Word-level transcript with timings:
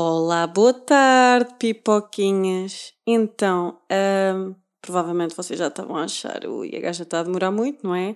Olá, 0.00 0.46
boa 0.46 0.72
tarde, 0.72 1.56
pipoquinhas. 1.58 2.94
Então, 3.04 3.80
hum, 3.90 4.54
provavelmente 4.80 5.34
vocês 5.34 5.58
já 5.58 5.66
estavam 5.66 5.96
a 5.96 6.04
achar, 6.04 6.46
ui, 6.46 6.70
a 6.76 6.78
gaja 6.78 7.02
está 7.02 7.18
a 7.18 7.24
demorar 7.24 7.50
muito, 7.50 7.84
não 7.84 7.96
é? 7.96 8.14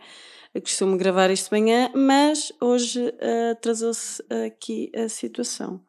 Eu 0.54 0.62
costumo 0.62 0.96
gravar 0.96 1.28
isto 1.32 1.52
de 1.52 1.60
manhã, 1.60 1.90
mas 1.92 2.52
hoje 2.60 3.00
uh, 3.00 3.50
atrasou-se 3.50 4.23
aqui 4.46 4.92
a 4.95 5.09
situação. 5.09 5.80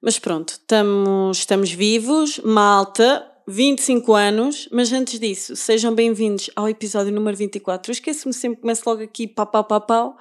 Mas 0.00 0.18
pronto, 0.18 0.52
estamos, 0.52 1.36
estamos 1.36 1.70
vivos, 1.70 2.38
malta, 2.38 3.30
25 3.46 4.14
anos, 4.14 4.70
mas 4.72 4.90
antes 4.90 5.20
disso, 5.20 5.54
sejam 5.54 5.94
bem-vindos 5.94 6.48
ao 6.56 6.66
episódio 6.66 7.12
número 7.12 7.36
24. 7.36 7.90
Eu 7.90 7.92
esqueço-me 7.92 8.32
sempre, 8.32 8.62
começo 8.62 8.84
logo 8.86 9.02
aqui, 9.02 9.28
pau, 9.28 9.48
pau, 9.48 9.64
pau, 9.64 9.82
pau. 9.82 10.16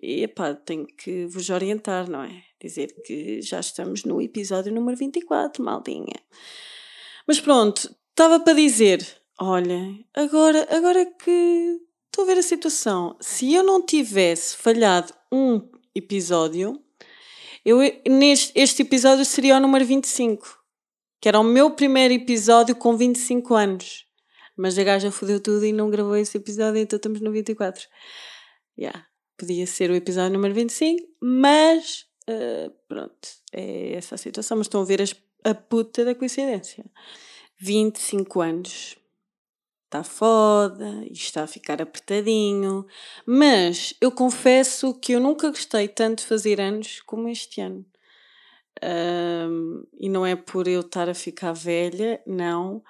E 0.00 0.22
epá, 0.22 0.54
tenho 0.54 0.86
que 0.86 1.26
vos 1.26 1.50
orientar, 1.50 2.08
não 2.08 2.22
é? 2.22 2.49
Dizer 2.62 2.94
que 3.02 3.40
já 3.40 3.58
estamos 3.58 4.04
no 4.04 4.20
episódio 4.20 4.72
número 4.72 4.96
24, 4.96 5.64
maldinha. 5.64 6.20
Mas 7.26 7.40
pronto, 7.40 7.94
estava 8.10 8.38
para 8.38 8.52
dizer, 8.52 9.06
olha, 9.38 9.98
agora, 10.14 10.66
agora 10.70 11.06
que 11.06 11.80
estou 12.06 12.24
a 12.24 12.26
ver 12.26 12.38
a 12.38 12.42
situação, 12.42 13.16
se 13.18 13.54
eu 13.54 13.62
não 13.62 13.84
tivesse 13.84 14.56
falhado 14.56 15.14
um 15.32 15.66
episódio, 15.94 16.78
eu, 17.64 17.78
neste, 18.06 18.52
este 18.54 18.82
episódio 18.82 19.24
seria 19.24 19.56
o 19.56 19.60
número 19.60 19.86
25, 19.86 20.58
que 21.20 21.28
era 21.28 21.40
o 21.40 21.44
meu 21.44 21.70
primeiro 21.70 22.12
episódio 22.12 22.76
com 22.76 22.96
25 22.96 23.54
anos. 23.54 24.06
Mas 24.54 24.78
a 24.78 24.84
gaja 24.84 25.10
fodeu 25.10 25.40
tudo 25.40 25.64
e 25.64 25.72
não 25.72 25.88
gravou 25.88 26.16
esse 26.16 26.36
episódio, 26.36 26.78
então 26.82 26.98
estamos 26.98 27.22
no 27.22 27.32
24. 27.32 27.86
Yeah. 28.78 29.06
Podia 29.38 29.66
ser 29.66 29.90
o 29.90 29.94
episódio 29.94 30.34
número 30.34 30.54
25, 30.54 31.02
mas 31.22 32.09
uh, 32.30 32.70
pronto, 32.88 33.28
é 33.52 33.94
essa 33.94 34.14
a 34.14 34.18
situação. 34.18 34.56
Mas 34.56 34.66
estão 34.66 34.80
a 34.80 34.84
ver 34.84 35.02
as, 35.02 35.14
a 35.44 35.54
puta 35.54 36.04
da 36.04 36.14
coincidência. 36.14 36.84
25 37.58 38.40
anos. 38.40 38.96
Está 39.86 40.04
foda, 40.04 41.04
está 41.10 41.42
a 41.42 41.48
ficar 41.48 41.82
apertadinho. 41.82 42.86
Mas 43.26 43.94
eu 44.00 44.12
confesso 44.12 44.94
que 44.94 45.12
eu 45.12 45.20
nunca 45.20 45.48
gostei 45.48 45.88
tanto 45.88 46.20
de 46.20 46.26
fazer 46.26 46.60
anos 46.60 47.00
como 47.02 47.28
este 47.28 47.60
ano. 47.60 47.84
E 49.98 50.08
não 50.08 50.24
é 50.24 50.36
por 50.36 50.68
eu 50.68 50.80
estar 50.80 51.08
a 51.08 51.14
ficar 51.14 51.52
velha, 51.52 52.22
não. 52.26 52.82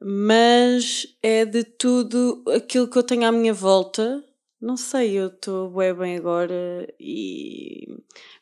Mas 0.00 1.06
é 1.22 1.44
de 1.44 1.64
tudo 1.64 2.42
aquilo 2.54 2.88
que 2.88 2.96
eu 2.96 3.02
tenho 3.02 3.26
à 3.26 3.32
minha 3.32 3.52
volta. 3.52 4.24
Não 4.60 4.76
sei, 4.76 5.18
eu 5.18 5.28
estou 5.28 5.70
bem 5.70 5.94
bem 5.94 6.16
agora 6.18 6.86
e 7.00 7.86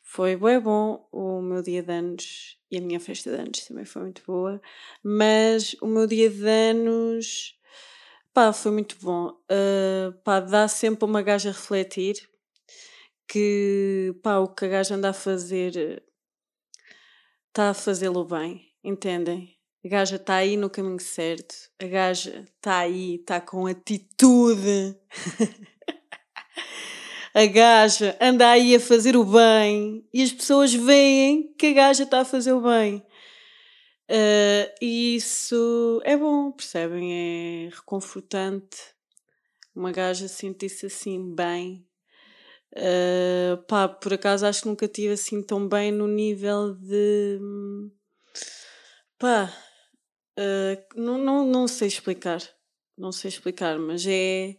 foi 0.02 0.34
bem 0.36 0.58
bom 0.58 1.08
o 1.12 1.41
meu 1.41 1.62
dia 1.62 1.80
de 1.80 1.92
anos 1.92 2.58
e 2.69 2.78
a 2.78 2.80
minha 2.80 2.98
festa 2.98 3.30
de 3.30 3.41
anos 3.41 3.61
também 3.64 3.84
foi 3.84 4.02
muito 4.02 4.22
boa. 4.27 4.61
Mas 5.00 5.77
o 5.80 5.86
meu 5.86 6.08
dia 6.08 6.28
de 6.28 6.44
anos, 6.44 7.56
pá, 8.34 8.52
foi 8.52 8.72
muito 8.72 8.96
bom. 9.00 9.28
Uh, 9.48 10.12
pá, 10.24 10.41
dá 10.41 10.66
sempre 10.66 11.05
uma 11.05 11.22
gaja 11.22 11.50
a 11.50 11.52
refletir 11.52 12.28
que, 13.28 14.12
pá, 14.20 14.39
o 14.39 14.48
que 14.48 14.64
a 14.64 14.68
gaja 14.68 14.96
anda 14.96 15.11
a 15.11 15.12
fazer 15.12 16.02
está 17.48 17.70
a 17.70 17.74
fazê-lo 17.74 18.24
bem, 18.24 18.73
entendem? 18.83 19.57
A 19.84 19.89
gaja 19.89 20.17
está 20.17 20.34
aí 20.36 20.57
no 20.57 20.68
caminho 20.68 20.98
certo, 20.98 21.55
a 21.80 21.86
gaja 21.86 22.45
está 22.57 22.78
aí, 22.80 23.17
está 23.17 23.40
com 23.40 23.68
atitude. 23.68 24.96
a 27.39 27.47
gaja 27.47 28.17
anda 28.21 28.51
aí 28.51 28.75
a 28.75 28.81
fazer 28.81 29.17
o 29.17 29.25
bem 29.25 30.07
e 30.13 30.23
as 30.23 30.33
pessoas 30.33 30.73
veem 30.73 31.53
que 31.59 31.69
a 31.69 31.73
gaja 31.73 32.05
está 32.05 32.21
a 32.21 32.25
fazer 32.25 32.53
o 32.53 32.61
bem. 32.61 32.97
Uh, 34.11 34.73
e 34.81 35.17
isso 35.17 36.01
é 36.05 36.17
bom, 36.17 36.51
percebem? 36.51 37.13
É 37.13 37.69
reconfortante. 37.69 38.79
Uma 39.75 39.93
gaja 39.93 40.27
sentir-se 40.27 40.87
assim 40.87 41.35
bem 41.35 41.89
Uh, 42.73 43.57
pá, 43.67 43.89
por 43.89 44.13
acaso 44.13 44.47
acho 44.47 44.63
que 44.63 44.69
nunca 44.69 44.87
tive 44.87 45.15
assim 45.15 45.43
tão 45.43 45.67
bem 45.69 45.91
no 45.91 46.07
nível 46.07 46.75
de. 46.75 47.41
pá. 49.19 49.53
Uh, 50.39 51.01
não, 51.01 51.19
não, 51.19 51.47
não 51.47 51.69
sei 51.69 51.89
explicar. 51.89 52.41
Não 52.97 53.11
sei 53.11 53.29
explicar, 53.29 53.79
mas 53.79 54.07
é. 54.07 54.57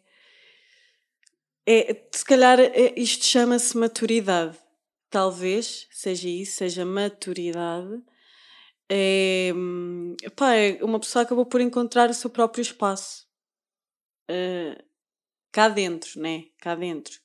É 1.72 2.08
se 2.12 2.26
calhar 2.26 2.60
é, 2.60 2.94
isto 2.98 3.26
chama-se 3.26 3.78
maturidade. 3.78 4.58
Talvez 5.10 5.88
seja 5.92 6.30
isso, 6.30 6.58
seja 6.58 6.86
maturidade. 6.86 8.04
É, 8.92 9.52
pá, 10.36 10.56
é 10.56 10.84
uma 10.84 11.00
pessoa 11.00 11.24
acabou 11.24 11.46
por 11.46 11.62
encontrar 11.62 12.10
o 12.10 12.14
seu 12.14 12.30
próprio 12.30 12.62
espaço. 12.62 13.28
Uh, 14.30 14.84
cá 15.52 15.70
dentro, 15.70 16.20
né? 16.20 16.46
Cá 16.60 16.76
dentro 16.76 17.20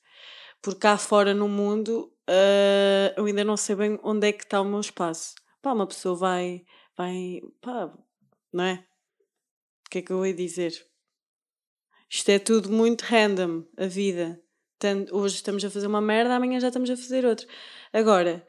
por 0.65 0.79
cá 0.79 0.97
fora 0.97 1.31
no 1.31 1.47
mundo 1.47 2.11
uh, 2.27 3.13
eu 3.15 3.25
ainda 3.25 3.43
não 3.43 3.55
sei 3.55 3.75
bem 3.75 3.99
onde 4.01 4.29
é 4.29 4.33
que 4.33 4.43
está 4.43 4.59
o 4.59 4.65
meu 4.65 4.79
espaço. 4.79 5.35
Pá, 5.61 5.73
uma 5.73 5.85
pessoa 5.85 6.15
vai, 6.15 6.65
vai, 6.97 7.39
pá, 7.61 7.93
não 8.51 8.63
é? 8.63 8.83
O 9.85 9.89
que 9.91 9.99
é 9.99 10.01
que 10.01 10.11
eu 10.11 10.25
ia 10.25 10.33
dizer? 10.33 10.73
Isto 12.09 12.29
é 12.29 12.39
tudo 12.39 12.71
muito 12.71 13.01
random, 13.03 13.63
a 13.77 13.87
vida. 13.87 14.39
Tanto, 14.77 15.15
hoje 15.15 15.35
estamos 15.35 15.63
a 15.63 15.69
fazer 15.69 15.87
uma 15.87 16.01
merda, 16.01 16.35
amanhã 16.35 16.59
já 16.59 16.67
estamos 16.67 16.89
a 16.89 16.97
fazer 16.97 17.25
outra. 17.25 17.47
Agora, 17.91 18.45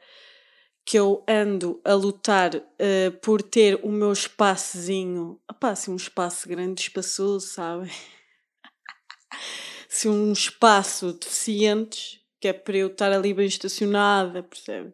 que 0.85 0.97
eu 0.97 1.23
ando 1.27 1.81
a 1.83 1.93
lutar 1.93 2.55
uh, 2.55 3.11
por 3.21 3.41
ter 3.41 3.79
o 3.83 3.89
meu 3.89 4.11
espaçozinho, 4.13 5.39
opá, 5.49 5.71
assim, 5.71 5.91
um 5.91 5.95
espaço 5.95 6.47
grande, 6.47 6.81
espaçoso, 6.81 7.47
sabem? 7.47 7.91
se 9.89 10.07
um 10.07 10.31
espaço 10.31 11.13
deficientes, 11.13 12.19
que 12.39 12.47
é 12.47 12.53
para 12.53 12.77
eu 12.77 12.87
estar 12.87 13.11
ali 13.11 13.33
bem 13.33 13.47
estacionada, 13.47 14.43
percebe? 14.43 14.93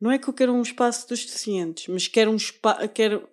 Não 0.00 0.10
é 0.10 0.18
que 0.18 0.28
eu 0.28 0.34
quero 0.34 0.52
um 0.52 0.62
espaço 0.62 1.08
dos 1.08 1.24
deficientes, 1.24 1.88
mas 1.88 2.06
quero 2.06 2.30
um 2.30 2.36
espaço. 2.36 2.88
Quero. 2.90 3.28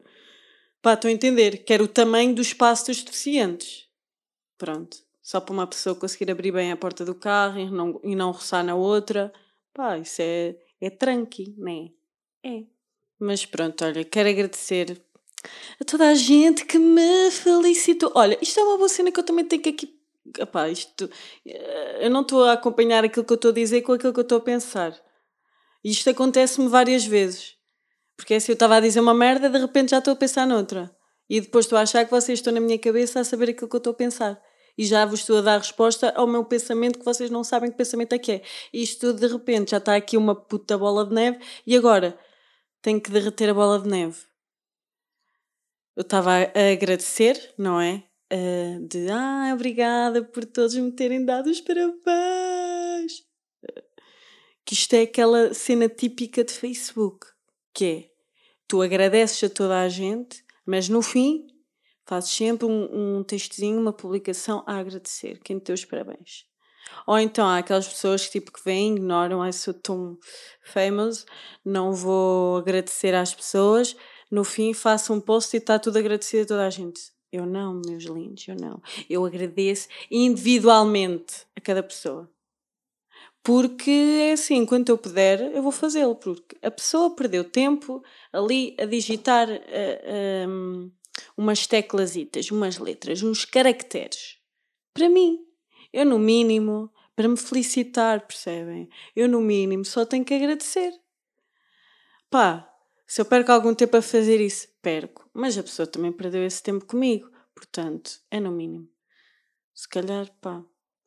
Pá, 0.82 0.94
estou 0.94 1.10
a 1.10 1.12
entender. 1.12 1.58
Quero 1.58 1.84
o 1.84 1.88
tamanho 1.88 2.34
do 2.34 2.42
espaço 2.42 2.88
dos 2.88 3.04
deficientes. 3.04 3.88
Pronto. 4.58 4.98
Só 5.22 5.40
para 5.40 5.54
uma 5.54 5.68
pessoa 5.68 5.96
conseguir 5.96 6.30
abrir 6.32 6.52
bem 6.52 6.72
a 6.72 6.78
porta 6.78 7.06
do 7.06 7.16
carro 7.16 7.60
e 7.60 7.70
não, 7.70 8.00
e 8.04 8.16
não 8.16 8.32
roçar 8.32 8.64
na 8.64 8.76
outra. 8.76 9.32
Pá, 9.74 9.98
isso 9.98 10.22
é, 10.22 10.56
é 10.82 10.90
tranqui, 10.90 11.56
não 11.58 11.72
é? 11.72 11.92
É. 12.44 12.64
Mas 13.20 13.46
pronto, 13.46 13.86
olha, 13.86 14.04
quero 14.04 14.30
agradecer 14.30 15.02
a 15.80 15.86
toda 15.86 16.10
a 16.10 16.16
gente 16.16 16.66
que 16.66 16.78
me 16.78 17.32
felicitou. 17.32 18.12
Olha, 18.16 18.38
isto 18.42 18.60
é 18.60 18.64
uma 18.64 18.78
boa 18.78 18.90
cena 18.90 19.12
que 19.12 19.20
eu 19.20 19.24
também 19.24 19.46
tenho 19.46 19.62
que 19.62 19.70
aqui 19.70 20.04
Epá, 20.40 20.70
isto, 20.70 21.10
eu 22.00 22.10
não 22.10 22.22
estou 22.22 22.46
a 22.46 22.54
acompanhar 22.54 23.04
aquilo 23.04 23.26
que 23.26 23.34
eu 23.34 23.36
estou 23.36 23.52
a 23.52 23.54
dizer 23.54 23.82
com 23.82 23.92
aquilo 23.92 24.14
que 24.14 24.20
eu 24.20 24.24
estou 24.24 24.38
a 24.38 24.42
pensar. 24.42 24.98
Isto 25.84 26.10
acontece-me 26.10 26.70
várias 26.70 27.06
vezes. 27.06 27.58
Porque 28.16 28.34
é 28.34 28.38
assim, 28.38 28.52
eu 28.52 28.54
estava 28.54 28.78
a 28.78 28.80
dizer 28.80 29.02
uma 29.02 29.14
merda, 29.14 29.50
de 29.50 29.58
repente 29.58 29.92
já 29.92 30.00
estou 30.00 30.14
a 30.14 30.16
pensar 30.16 30.48
noutra. 30.48 30.90
E 31.34 31.42
depois 31.42 31.66
estou 31.66 31.80
a 31.80 31.82
achar 31.82 32.06
que 32.06 32.12
vocês 32.12 32.38
estão 32.38 32.54
na 32.54 32.60
minha 32.60 32.78
cabeça 32.78 33.20
a 33.20 33.24
saber 33.24 33.50
aquilo 33.50 33.68
que 33.68 33.76
eu 33.76 33.80
estou 33.80 33.92
a 33.92 33.96
pensar. 33.96 34.40
E 34.78 34.86
já 34.86 35.04
vos 35.04 35.22
estou 35.22 35.40
a 35.40 35.42
dar 35.42 35.58
resposta 35.58 36.12
ao 36.16 36.28
meu 36.28 36.46
pensamento 36.46 37.00
que 37.00 37.06
vocês 37.06 37.32
não 37.32 37.44
sabem 37.44 37.72
que 37.72 37.78
pensamento 37.78 38.14
é 38.14 38.20
que 38.20 38.32
é. 38.34 38.42
Isto 38.72 39.14
de 39.14 39.26
repente 39.26 39.72
já 39.72 39.78
está 39.78 39.96
aqui 39.96 40.16
uma 40.16 40.36
puta 40.36 40.78
bola 40.78 41.04
de 41.04 41.16
neve 41.16 41.40
e 41.66 41.76
agora 41.76 42.16
tenho 42.84 43.02
que 43.02 43.10
derreter 43.10 43.50
a 43.50 43.54
bola 43.54 43.80
de 43.80 43.90
neve. 43.90 44.20
Eu 45.96 46.02
estava 46.02 46.32
a 46.34 46.72
agradecer, 46.72 47.54
não 47.58 47.82
é? 47.82 48.04
uh, 48.34 48.88
de 48.88 49.10
ah, 49.10 49.52
obrigada 49.54 50.24
por 50.24 50.46
todos 50.46 50.76
me 50.76 50.92
terem 50.92 51.24
dado 51.24 51.50
os 51.50 51.62
parabéns. 51.62 53.24
Que 54.66 54.74
isto 54.74 54.94
é 54.94 55.02
aquela 55.02 55.54
cena 55.54 55.90
típica 55.90 56.44
de 56.44 56.54
Facebook, 56.54 57.26
que 57.74 57.86
é 57.86 58.10
tu 58.68 58.82
agradeces 58.82 59.44
a 59.44 59.50
toda 59.50 59.82
a 59.82 59.90
gente, 59.90 60.43
mas 60.66 60.90
no 60.90 61.02
fim 61.02 61.48
fazes 62.06 62.32
sempre 62.32 62.66
um, 62.66 63.18
um 63.18 63.24
textozinho, 63.24 63.80
uma 63.80 63.94
publicação 63.94 64.64
a 64.68 64.78
agradecer 64.78 65.40
quem 65.44 65.60
te 65.60 65.66
deu 65.66 65.76
os 65.76 65.86
parabéns. 65.86 66.46
Ou 67.08 67.18
então 67.18 67.48
há 67.48 67.60
aquelas 67.60 67.88
pessoas 67.88 68.26
que 68.26 68.32
tipo 68.40 68.52
que 68.52 68.64
vêm, 68.64 68.96
ignoram, 68.96 69.42
ai 69.42 69.54
sou 69.54 69.74
tão 69.74 70.18
famous, 70.64 71.26
não 71.64 71.94
vou 71.94 72.58
agradecer 72.58 73.16
às 73.16 73.34
pessoas, 73.34 73.96
no 74.30 74.44
fim 74.44 74.74
faço 74.74 75.14
um 75.14 75.22
post 75.22 75.56
e 75.56 75.60
está 75.60 75.80
tudo 75.80 75.98
agradecido 75.98 76.44
a 76.44 76.48
toda 76.48 76.68
a 76.68 76.70
gente. 76.70 77.14
Eu 77.32 77.46
não, 77.48 77.82
meus 77.84 78.04
lindos, 78.04 78.48
eu 78.48 78.56
não. 78.56 78.80
Eu 79.10 79.26
agradeço 79.26 79.88
individualmente 80.12 81.48
a 81.56 81.62
cada 81.62 81.82
pessoa. 81.82 82.30
Porque 83.44 83.92
é 83.92 84.32
assim, 84.32 84.56
enquanto 84.56 84.88
eu 84.88 84.98
puder, 84.98 85.42
eu 85.54 85.62
vou 85.62 85.72
fazê-lo. 85.72 86.16
Porque 86.16 86.56
a 86.62 86.72
pessoa 86.72 87.14
perdeu 87.14 87.44
tempo 87.44 88.02
ali 88.32 88.74
a 88.80 88.86
digitar 88.86 89.50
uh, 89.50 89.62
eh, 89.68 90.46
um, 90.48 90.90
umas 91.36 91.68
teclasitas, 91.68 92.50
umas 92.52 92.78
letras, 92.78 93.22
uns 93.22 93.44
caracteres. 93.44 94.38
Para 94.94 95.10
mim, 95.10 95.46
eu 95.92 96.06
no 96.06 96.18
mínimo, 96.18 96.90
para 97.16 97.28
me 97.28 97.36
felicitar, 97.36 98.26
percebem? 98.26 98.90
Eu 99.14 99.28
no 99.28 99.42
mínimo 99.42 99.84
só 99.84 100.06
tenho 100.06 100.24
que 100.24 100.34
agradecer. 100.34 100.94
pá, 102.30 102.70
se 103.06 103.22
eu 103.22 103.26
perco 103.26 103.52
algum 103.52 103.76
tempo 103.76 103.98
a 103.98 104.02
fazer 104.02 104.40
isso, 104.40 104.70
perco. 104.82 105.30
Mas 105.34 105.58
a 105.58 105.64
pessoa 105.64 105.86
também 105.86 106.12
perdeu 106.14 106.46
esse 106.46 106.64
tempo 106.64 106.86
comigo. 106.86 107.30
Portanto, 107.54 108.22
é 108.32 108.40
no 108.40 108.52
mínimo. 108.52 108.90
Se 109.74 109.88
calhar, 109.88 110.32
pá, 110.42 110.64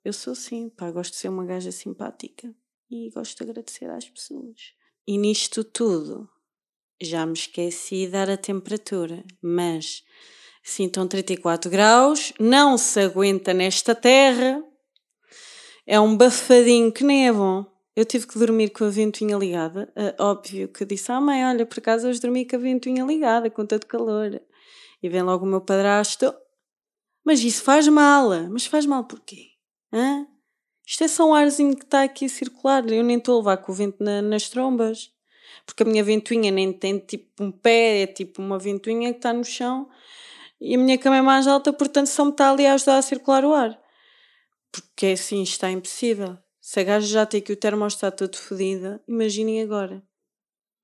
eu 0.06 0.12
sou 0.12 0.34
assim, 0.34 0.68
pá, 0.68 0.88
gosto 0.92 1.14
de 1.14 1.18
ser 1.18 1.28
uma 1.28 1.44
gaja 1.44 1.72
simpática 1.72 2.54
e 2.88 3.10
gosto 3.10 3.38
de 3.38 3.50
agradecer 3.50 3.90
às 3.90 4.08
pessoas. 4.08 4.72
E 5.04 5.18
nisto 5.18 5.64
tudo, 5.64 6.28
já 7.02 7.26
me 7.26 7.32
esqueci 7.32 8.06
de 8.06 8.12
dar 8.12 8.30
a 8.30 8.36
temperatura, 8.36 9.24
mas 9.42 10.04
sintam 10.62 11.08
34 11.08 11.68
graus, 11.68 12.32
não 12.38 12.78
se 12.78 13.00
aguenta 13.00 13.52
nesta 13.52 13.96
terra, 13.96 14.62
é 15.84 15.98
um 15.98 16.16
bafadinho 16.16 16.92
que 16.92 17.02
nem 17.02 17.26
é 17.26 17.32
bom. 17.32 17.66
Eu 17.96 18.04
tive 18.04 18.28
que 18.28 18.38
dormir 18.38 18.70
com 18.70 18.84
a 18.84 18.90
ventoinha 18.90 19.36
ligada. 19.36 19.92
Óbvio 20.20 20.68
que 20.68 20.84
disse 20.84 21.10
à 21.10 21.20
mãe: 21.20 21.44
Olha, 21.46 21.66
por 21.66 21.78
acaso 21.78 22.06
hoje 22.06 22.20
dormi 22.20 22.46
com 22.46 22.54
a 22.54 22.58
ventoinha 22.58 23.04
ligada, 23.04 23.50
com 23.50 23.66
tanto 23.66 23.86
calor. 23.86 24.40
E 25.02 25.08
vem 25.08 25.22
logo 25.22 25.46
o 25.46 25.48
meu 25.48 25.60
padrasto: 25.60 26.32
Mas 27.24 27.40
isso 27.40 27.62
faz 27.62 27.88
mal. 27.88 28.28
Mas 28.50 28.66
faz 28.66 28.84
mal 28.84 29.04
porquê? 29.04 29.55
Hã? 29.96 30.26
Isto 30.86 31.04
é 31.04 31.08
só 31.08 31.26
um 31.26 31.34
arzinho 31.34 31.74
que 31.74 31.84
está 31.84 32.02
aqui 32.02 32.26
a 32.26 32.28
circular. 32.28 32.86
Eu 32.86 33.02
nem 33.02 33.16
estou 33.16 33.36
a 33.36 33.38
levar 33.38 33.56
com 33.56 33.72
o 33.72 33.74
vento 33.74 33.96
na, 34.04 34.20
nas 34.20 34.50
trombas. 34.50 35.10
Porque 35.64 35.82
a 35.82 35.86
minha 35.86 36.04
ventoinha 36.04 36.50
nem 36.50 36.70
tem 36.70 36.98
tipo 36.98 37.42
um 37.42 37.50
pé, 37.50 38.02
é 38.02 38.06
tipo 38.06 38.42
uma 38.42 38.58
ventoinha 38.58 39.10
que 39.10 39.18
está 39.18 39.32
no 39.32 39.42
chão. 39.42 39.88
E 40.60 40.74
a 40.74 40.78
minha 40.78 40.98
cama 40.98 41.16
é 41.16 41.22
mais 41.22 41.46
alta, 41.46 41.72
portanto 41.72 42.08
só 42.08 42.26
me 42.26 42.30
está 42.30 42.50
ali 42.50 42.66
a 42.66 42.74
ajudar 42.74 42.98
a 42.98 43.02
circular 43.02 43.42
o 43.42 43.54
ar. 43.54 43.80
Porque 44.70 45.06
assim 45.06 45.42
está 45.42 45.70
impossível. 45.70 46.36
Se 46.60 46.80
a 46.80 46.84
gaja 46.84 47.06
já 47.06 47.24
tem 47.24 47.40
aqui 47.40 47.52
o 47.52 47.56
termostato 47.56 48.28
todo 48.28 48.36
fodido, 48.36 49.00
imaginem 49.08 49.62
agora. 49.62 50.02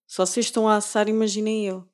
Só 0.07 0.25
vocês 0.25 0.47
estão 0.47 0.67
a 0.67 0.77
assar, 0.77 1.09
imaginem 1.09 1.67
eu. 1.67 1.87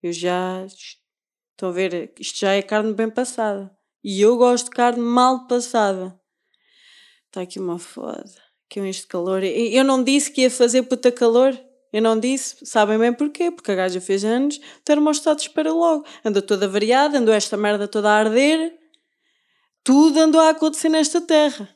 Eu 0.00 0.12
já. 0.12 0.64
Estão 0.66 1.70
a 1.70 1.72
ver? 1.72 2.12
Isto 2.18 2.38
já 2.38 2.52
é 2.52 2.62
carne 2.62 2.94
bem 2.94 3.10
passada. 3.10 3.76
E 4.02 4.20
eu 4.20 4.36
gosto 4.36 4.66
de 4.66 4.70
carne 4.70 5.02
mal 5.02 5.46
passada. 5.48 6.20
Está 7.34 7.42
aqui 7.42 7.58
uma 7.58 7.80
foda. 7.80 8.30
Que 8.68 8.78
é 8.78 8.88
este 8.88 9.08
calor. 9.08 9.42
Eu 9.42 9.82
não 9.82 10.04
disse 10.04 10.30
que 10.30 10.42
ia 10.42 10.50
fazer 10.50 10.84
puta 10.84 11.10
calor. 11.10 11.52
Eu 11.92 12.00
não 12.00 12.16
disse. 12.16 12.64
Sabem 12.64 12.96
bem 12.96 13.12
porquê? 13.12 13.50
Porque 13.50 13.72
a 13.72 13.74
gaja 13.74 14.00
fez 14.00 14.24
anos. 14.24 14.58
O 14.58 14.84
termostato 14.84 15.42
espera 15.42 15.72
logo. 15.72 16.06
Andou 16.24 16.40
toda 16.40 16.68
variada, 16.68 17.18
andou 17.18 17.34
esta 17.34 17.56
merda 17.56 17.88
toda 17.88 18.08
a 18.08 18.18
arder. 18.18 18.72
Tudo 19.82 20.20
andou 20.20 20.40
a 20.40 20.50
acontecer 20.50 20.88
nesta 20.88 21.20
terra. 21.20 21.68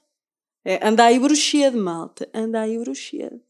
É, 0.65 0.79
anda 0.87 1.07
aí 1.07 1.19
bruxedo, 1.19 1.77
malta. 1.77 2.29
Anda 2.33 2.61
aí 2.61 2.79
bruxedo. 2.79 3.41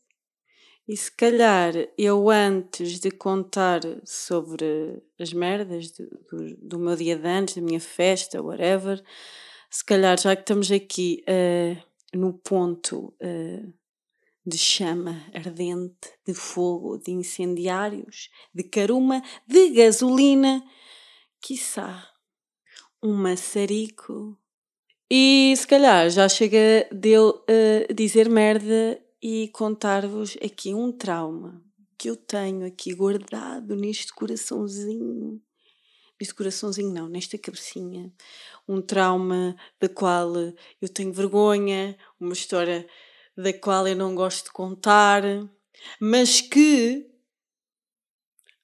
E 0.89 0.97
se 0.97 1.13
calhar 1.13 1.75
eu 1.99 2.31
antes 2.31 2.99
de 3.01 3.11
contar 3.11 3.83
sobre 4.03 5.03
as 5.21 5.31
merdas 5.35 5.91
do, 5.91 6.07
do, 6.07 6.57
do, 6.57 6.79
meu 6.79 6.97
dia 6.97 7.17
de 7.17 7.29
antes, 7.29 7.57
da 7.57 7.61
minha 7.61 7.81
festa, 7.81 8.43
whatever, 8.43 9.05
se 9.69 9.85
calhar 9.85 10.19
já 10.19 10.35
que 10.35 10.41
estamos 10.41 10.73
aqui 10.73 11.23
uh, 11.29 11.88
no 12.15 12.33
ponto 12.33 13.15
uh, 13.23 13.73
de 14.45 14.57
chama 14.57 15.27
ardente, 15.35 16.11
de 16.27 16.35
fogo, 16.35 16.99
de 16.99 17.11
incendiários, 17.11 18.31
de 18.55 18.65
caruma, 18.65 19.23
de 19.47 19.71
gasolina, 19.71 20.65
quiçá 21.41 22.09
um 23.03 23.15
maçarico 23.15 24.37
e 25.11 25.55
se 25.57 25.67
calhar 25.67 26.11
já 26.11 26.29
chega 26.29 26.89
dele 26.93 27.33
a 27.89 27.93
dizer 27.93 28.29
merda 28.29 29.03
e 29.23 29.49
contar-vos 29.49 30.37
aqui 30.45 30.75
um 30.75 30.93
trauma 30.93 31.63
que 31.97 32.11
eu 32.11 32.17
tenho 32.17 32.67
aqui 32.67 32.95
guardado 32.95 33.75
neste 33.75 34.13
coraçãozinho. 34.15 35.43
Neste 36.21 36.35
coraçãozinho, 36.35 36.93
não, 36.93 37.09
nesta 37.09 37.39
cabecinha. 37.39 38.13
Um 38.67 38.83
trauma 38.83 39.57
da 39.81 39.89
qual 39.89 40.35
eu 40.81 40.89
tenho 40.93 41.13
vergonha, 41.13 41.97
uma 42.19 42.33
história 42.33 42.87
da 43.37 43.53
qual 43.53 43.87
eu 43.87 43.95
não 43.95 44.15
gosto 44.15 44.47
de 44.47 44.53
contar, 44.53 45.23
mas 46.01 46.41
que 46.41 47.09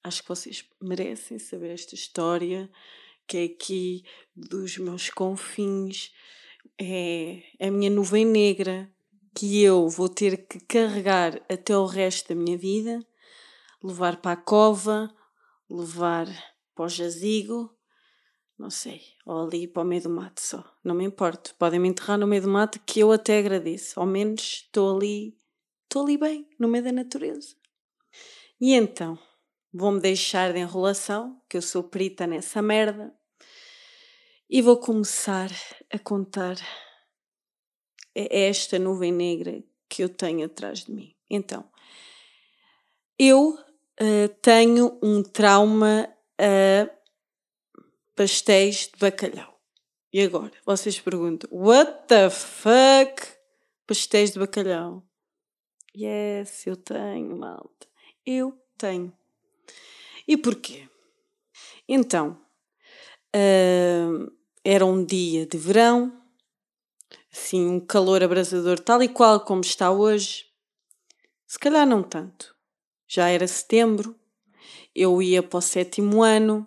acho 0.02 0.22
que 0.22 0.28
vocês 0.28 0.68
merecem 0.82 1.38
saber 1.38 1.70
esta 1.70 1.94
história 1.94 2.68
que 3.26 3.36
é 3.38 3.44
aqui 3.44 4.04
dos 4.36 4.76
meus 4.76 5.08
confins, 5.08 6.12
é 6.78 7.42
a 7.60 7.70
minha 7.70 7.88
nuvem 7.88 8.24
negra 8.24 8.92
que 9.34 9.62
eu 9.62 9.88
vou 9.88 10.08
ter 10.08 10.46
que 10.46 10.60
carregar 10.60 11.40
até 11.48 11.76
o 11.76 11.86
resto 11.86 12.28
da 12.28 12.34
minha 12.34 12.56
vida, 12.58 13.04
levar 13.82 14.20
para 14.20 14.32
a 14.32 14.36
cova, 14.36 15.12
levar 15.68 16.26
para 16.74 16.86
o 16.86 16.88
jazigo, 16.88 17.74
não 18.58 18.70
sei, 18.70 19.02
ou 19.26 19.46
ali 19.46 19.66
para 19.66 19.82
o 19.82 19.86
meio 19.86 20.02
do 20.02 20.10
mato 20.10 20.40
só. 20.40 20.64
Não 20.82 20.94
me 20.94 21.04
importo, 21.04 21.54
podem 21.58 21.80
me 21.80 21.88
enterrar 21.88 22.18
no 22.18 22.26
meio 22.26 22.42
do 22.42 22.48
mato 22.48 22.80
que 22.86 23.00
eu 23.00 23.12
até 23.12 23.38
agradeço. 23.38 23.98
Ao 23.98 24.06
menos 24.06 24.64
estou 24.64 24.96
ali, 24.96 25.36
estou 25.84 26.02
ali 26.02 26.16
bem, 26.16 26.48
no 26.58 26.68
meio 26.68 26.84
da 26.84 26.92
natureza. 26.92 27.56
E 28.60 28.72
então, 28.72 29.18
Vou-me 29.76 29.98
deixar 29.98 30.52
de 30.52 30.60
enrolação, 30.60 31.42
que 31.48 31.56
eu 31.56 31.62
sou 31.62 31.82
perita 31.82 32.28
nessa 32.28 32.62
merda, 32.62 33.12
e 34.48 34.62
vou 34.62 34.76
começar 34.76 35.50
a 35.92 35.98
contar 35.98 36.54
esta 38.14 38.78
nuvem 38.78 39.10
negra 39.10 39.64
que 39.88 40.04
eu 40.04 40.08
tenho 40.08 40.46
atrás 40.46 40.84
de 40.84 40.92
mim. 40.92 41.16
Então, 41.28 41.68
eu 43.18 43.48
uh, 43.48 44.28
tenho 44.40 44.96
um 45.02 45.24
trauma 45.24 46.08
a 46.38 46.90
pastéis 48.14 48.90
de 48.92 48.98
bacalhau. 48.98 49.60
E 50.12 50.22
agora, 50.22 50.52
vocês 50.64 51.00
perguntam: 51.00 51.48
What 51.52 52.06
the 52.08 52.30
fuck? 52.30 53.22
Pastéis 53.86 54.32
de 54.32 54.38
bacalhau? 54.38 55.02
Yes, 55.96 56.66
eu 56.66 56.76
tenho, 56.76 57.36
malta. 57.36 57.86
Eu 58.24 58.58
tenho. 58.78 59.12
E 60.26 60.36
porquê? 60.36 60.88
Então, 61.88 62.40
uh, 63.34 64.32
era 64.64 64.86
um 64.86 65.04
dia 65.04 65.46
de 65.46 65.58
verão, 65.58 66.20
assim, 67.30 67.66
um 67.66 67.78
calor 67.78 68.22
abrasador, 68.22 68.80
tal 68.80 69.02
e 69.02 69.08
qual 69.08 69.40
como 69.40 69.60
está 69.60 69.90
hoje. 69.90 70.46
Se 71.46 71.58
calhar 71.58 71.86
não 71.86 72.02
tanto. 72.02 72.56
Já 73.06 73.28
era 73.28 73.46
setembro, 73.46 74.18
eu 74.94 75.20
ia 75.20 75.42
para 75.42 75.58
o 75.58 75.62
sétimo 75.62 76.22
ano, 76.22 76.66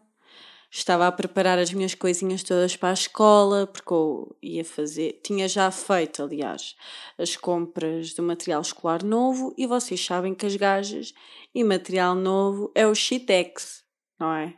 estava 0.69 1.07
a 1.07 1.11
preparar 1.11 1.57
as 1.57 1.71
minhas 1.71 1.95
coisinhas 1.95 2.43
todas 2.43 2.75
para 2.75 2.89
a 2.89 2.93
escola, 2.93 3.67
porque 3.67 3.93
eu 3.93 4.35
ia 4.41 4.65
fazer, 4.65 5.19
tinha 5.23 5.47
já 5.47 5.71
feito, 5.71 6.21
aliás, 6.21 6.75
as 7.17 7.35
compras 7.35 8.13
do 8.13 8.23
material 8.23 8.61
escolar 8.61 9.03
novo 9.03 9.53
e 9.57 9.65
vocês 9.65 10.03
sabem 10.03 10.35
que 10.35 10.45
as 10.45 10.55
gajas 10.55 11.13
e 11.53 11.63
material 11.63 12.15
novo 12.15 12.71
é 12.75 12.85
o 12.85 12.93
Shitex, 12.93 13.83
não 14.19 14.33
é? 14.33 14.57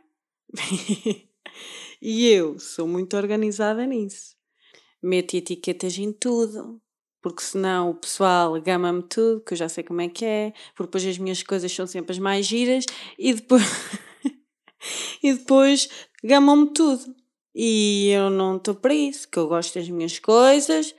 e 2.02 2.28
eu 2.28 2.58
sou 2.58 2.86
muito 2.86 3.16
organizada 3.16 3.86
nisso. 3.86 4.36
Meto 5.02 5.34
etiquetas 5.34 5.96
em 5.96 6.12
tudo, 6.12 6.80
porque 7.20 7.42
senão 7.42 7.90
o 7.90 7.94
pessoal 7.94 8.60
gama-me 8.60 9.02
tudo, 9.02 9.42
que 9.42 9.52
eu 9.52 9.56
já 9.56 9.68
sei 9.68 9.84
como 9.84 10.00
é 10.00 10.08
que 10.08 10.24
é, 10.24 10.52
porque 10.74 10.88
depois 10.88 11.06
as 11.06 11.18
minhas 11.18 11.42
coisas 11.42 11.72
são 11.72 11.86
sempre 11.86 12.12
as 12.12 12.18
mais 12.18 12.46
giras 12.46 12.84
e 13.18 13.34
depois. 13.34 13.62
e 15.22 15.32
depois 15.34 15.88
gamam-me 16.24 16.72
tudo. 16.72 17.14
E 17.54 18.10
eu 18.10 18.30
não 18.30 18.56
estou 18.56 18.74
para 18.74 18.94
isso, 18.94 19.28
que 19.28 19.38
eu 19.38 19.48
gosto 19.48 19.78
das 19.78 19.88
minhas 19.88 20.18
coisas 20.18 20.94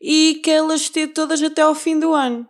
e 0.00 0.40
que 0.42 0.50
elas 0.50 0.82
estejam 0.82 1.12
todas 1.12 1.42
até 1.42 1.62
ao 1.62 1.74
fim 1.74 1.98
do 1.98 2.12
ano. 2.14 2.48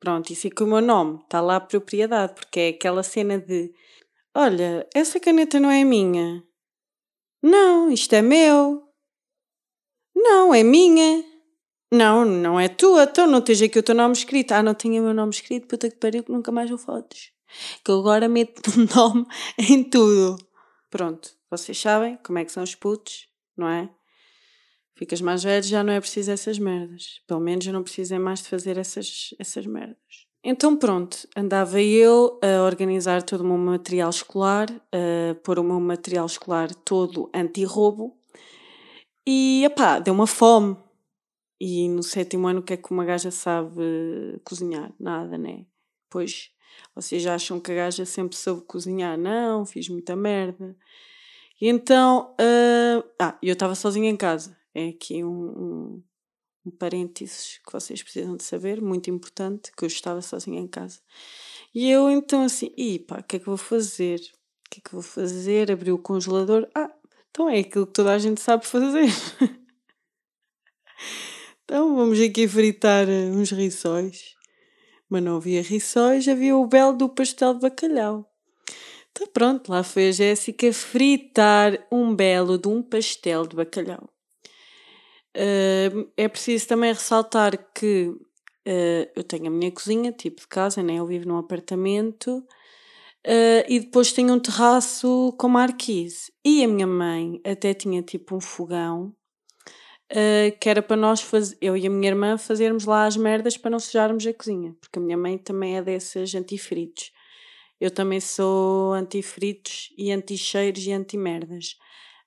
Pronto, 0.00 0.32
e 0.32 0.36
fica 0.36 0.62
o 0.62 0.66
meu 0.66 0.80
nome, 0.80 1.20
está 1.24 1.40
lá 1.40 1.56
a 1.56 1.60
propriedade, 1.60 2.34
porque 2.34 2.60
é 2.60 2.68
aquela 2.68 3.02
cena 3.02 3.38
de: 3.38 3.72
olha, 4.34 4.88
essa 4.94 5.18
caneta 5.18 5.58
não 5.58 5.70
é 5.70 5.82
minha. 5.82 6.44
Não, 7.42 7.90
isto 7.90 8.12
é 8.14 8.22
meu. 8.22 8.88
Não, 10.14 10.54
é 10.54 10.62
minha. 10.62 11.24
Não, 11.92 12.24
não 12.24 12.60
é 12.60 12.68
tua, 12.68 13.04
então 13.04 13.26
não 13.26 13.40
tens 13.40 13.62
aqui 13.62 13.78
o 13.78 13.82
teu 13.82 13.94
nome 13.94 14.12
escrito. 14.12 14.52
Ah, 14.52 14.62
não 14.62 14.74
tenho 14.74 15.00
o 15.00 15.04
meu 15.06 15.14
nome 15.14 15.32
escrito, 15.32 15.66
puta 15.66 15.88
que 15.88 15.96
pariu, 15.96 16.22
que 16.22 16.30
nunca 16.30 16.52
mais 16.52 16.68
vou 16.68 16.78
fotos. 16.78 17.32
Que 17.84 17.90
eu 17.90 17.98
agora 18.00 18.28
meto 18.28 18.60
nome 18.94 19.26
em 19.58 19.82
tudo. 19.82 20.36
Pronto, 20.90 21.30
vocês 21.50 21.78
sabem 21.78 22.18
como 22.24 22.38
é 22.38 22.44
que 22.44 22.52
são 22.52 22.62
os 22.62 22.74
putos, 22.74 23.26
não 23.56 23.68
é? 23.68 23.88
Ficas 24.96 25.20
mais 25.20 25.44
velho, 25.44 25.62
já 25.62 25.82
não 25.82 25.92
é 25.92 26.00
preciso 26.00 26.30
essas 26.30 26.58
merdas. 26.58 27.20
Pelo 27.26 27.40
menos 27.40 27.66
eu 27.66 27.72
não 27.72 27.82
precisei 27.82 28.18
mais 28.18 28.42
de 28.42 28.48
fazer 28.48 28.76
essas, 28.76 29.34
essas 29.38 29.64
merdas. 29.64 29.96
Então 30.42 30.76
pronto, 30.76 31.28
andava 31.36 31.80
eu 31.80 32.38
a 32.42 32.64
organizar 32.64 33.22
todo 33.22 33.40
o 33.42 33.46
meu 33.46 33.56
material 33.56 34.10
escolar, 34.10 34.68
a 34.70 35.34
pôr 35.42 35.58
o 35.58 35.64
meu 35.64 35.80
material 35.80 36.26
escolar 36.26 36.74
todo 36.74 37.30
anti-roubo 37.34 38.16
e, 39.26 39.64
epá, 39.64 39.98
deu 39.98 40.14
uma 40.14 40.26
fome. 40.26 40.76
E 41.60 41.88
no 41.88 42.02
sétimo 42.02 42.46
ano 42.46 42.60
o 42.60 42.62
que 42.62 42.74
é 42.74 42.76
que 42.76 42.92
uma 42.92 43.04
gaja 43.04 43.30
sabe 43.30 44.40
cozinhar? 44.44 44.92
Nada, 44.98 45.36
né? 45.36 45.66
Pois 46.08 46.50
Vocês 46.94 47.26
acham 47.26 47.58
que 47.58 47.72
a 47.72 47.74
gaja 47.74 48.04
sempre 48.04 48.36
soube 48.36 48.62
cozinhar? 48.62 49.18
Não, 49.18 49.66
fiz 49.66 49.88
muita 49.88 50.14
merda. 50.14 50.76
E 51.60 51.68
então, 51.68 52.34
uh, 52.40 53.04
ah, 53.18 53.36
eu 53.42 53.54
estava 53.54 53.74
sozinha 53.74 54.08
em 54.08 54.16
casa. 54.16 54.56
É 54.72 54.88
aqui 54.88 55.24
um, 55.24 55.28
um, 55.28 56.04
um 56.66 56.70
parênteses 56.70 57.58
que 57.66 57.72
vocês 57.72 58.02
precisam 58.02 58.36
de 58.36 58.44
saber, 58.44 58.80
muito 58.80 59.10
importante, 59.10 59.72
que 59.76 59.84
eu 59.84 59.88
estava 59.88 60.22
sozinha 60.22 60.60
em 60.60 60.68
casa. 60.68 61.00
E 61.74 61.90
eu 61.90 62.10
então 62.10 62.44
assim, 62.44 62.72
e 62.76 63.00
pá, 63.00 63.18
o 63.18 63.24
que 63.24 63.36
é 63.36 63.38
que 63.40 63.46
vou 63.46 63.56
fazer? 63.56 64.20
O 64.20 64.70
que 64.70 64.78
é 64.78 64.82
que 64.82 64.92
vou 64.92 65.02
fazer? 65.02 65.72
Abri 65.72 65.90
o 65.90 65.98
congelador. 65.98 66.68
Ah, 66.74 66.92
então 67.30 67.48
é 67.48 67.58
aquilo 67.58 67.86
que 67.86 67.92
toda 67.92 68.12
a 68.12 68.18
gente 68.18 68.40
sabe 68.40 68.64
fazer. 68.64 69.08
então 71.68 71.94
vamos 71.94 72.18
aqui 72.18 72.48
fritar 72.48 73.06
uns 73.06 73.50
rissóis. 73.50 74.34
Mas 75.06 75.22
não 75.22 75.36
havia 75.36 75.60
rissóis, 75.60 76.26
havia 76.26 76.56
o 76.56 76.66
belo 76.66 76.94
do 76.94 77.10
pastel 77.10 77.52
de 77.52 77.60
bacalhau. 77.60 78.26
Então 79.10 79.26
pronto, 79.26 79.70
lá 79.70 79.82
foi 79.82 80.08
a 80.08 80.12
Jéssica 80.12 80.72
fritar 80.72 81.86
um 81.92 82.16
belo 82.16 82.56
de 82.56 82.68
um 82.68 82.82
pastel 82.82 83.46
de 83.46 83.54
bacalhau. 83.54 84.08
Uh, 85.36 86.10
é 86.16 86.26
preciso 86.26 86.66
também 86.66 86.90
ressaltar 86.90 87.70
que 87.74 88.08
uh, 88.08 89.10
eu 89.14 89.22
tenho 89.22 89.48
a 89.48 89.50
minha 89.50 89.70
cozinha, 89.70 90.10
tipo 90.10 90.40
de 90.40 90.48
casa, 90.48 90.82
né? 90.82 90.94
eu 90.94 91.06
vivo 91.06 91.28
num 91.28 91.36
apartamento 91.36 92.38
uh, 93.26 93.64
e 93.68 93.78
depois 93.78 94.10
tenho 94.10 94.32
um 94.32 94.40
terraço 94.40 95.34
com 95.38 95.48
marquise. 95.48 96.32
E 96.42 96.64
a 96.64 96.68
minha 96.68 96.86
mãe 96.86 97.42
até 97.44 97.74
tinha 97.74 98.00
tipo 98.00 98.34
um 98.34 98.40
fogão 98.40 99.14
uh, 100.12 100.58
que 100.58 100.68
era 100.68 100.82
para 100.82 100.96
nós, 100.96 101.20
faz... 101.20 101.56
eu 101.60 101.76
e 101.76 101.86
a 101.86 101.90
minha 101.90 102.08
irmã, 102.08 102.36
fazermos 102.36 102.84
lá 102.84 103.06
as 103.06 103.16
merdas 103.16 103.56
para 103.56 103.70
não 103.70 103.78
sujarmos 103.78 104.26
a 104.26 104.32
cozinha, 104.32 104.74
porque 104.80 104.98
a 104.98 105.02
minha 105.02 105.16
mãe 105.16 105.38
também 105.38 105.76
é 105.76 105.82
dessas 105.82 106.34
antifritos. 106.34 107.12
Eu 107.80 107.90
também 107.90 108.18
sou 108.20 108.92
antifritos 108.92 109.92
e 109.96 110.10
anti-cheiros 110.10 110.84
e 110.84 110.92
anti-merdas. 110.92 111.76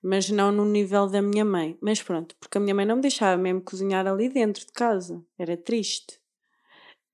Mas 0.02 0.28
não 0.30 0.50
no 0.50 0.64
nível 0.64 1.06
da 1.06 1.20
minha 1.22 1.44
mãe. 1.44 1.76
Mas 1.80 2.02
pronto, 2.02 2.34
porque 2.40 2.58
a 2.58 2.60
minha 2.60 2.74
mãe 2.74 2.86
não 2.86 2.96
me 2.96 3.02
deixava 3.02 3.40
mesmo 3.40 3.60
cozinhar 3.60 4.06
ali 4.06 4.28
dentro 4.28 4.66
de 4.66 4.72
casa. 4.72 5.22
Era 5.38 5.56
triste. 5.56 6.18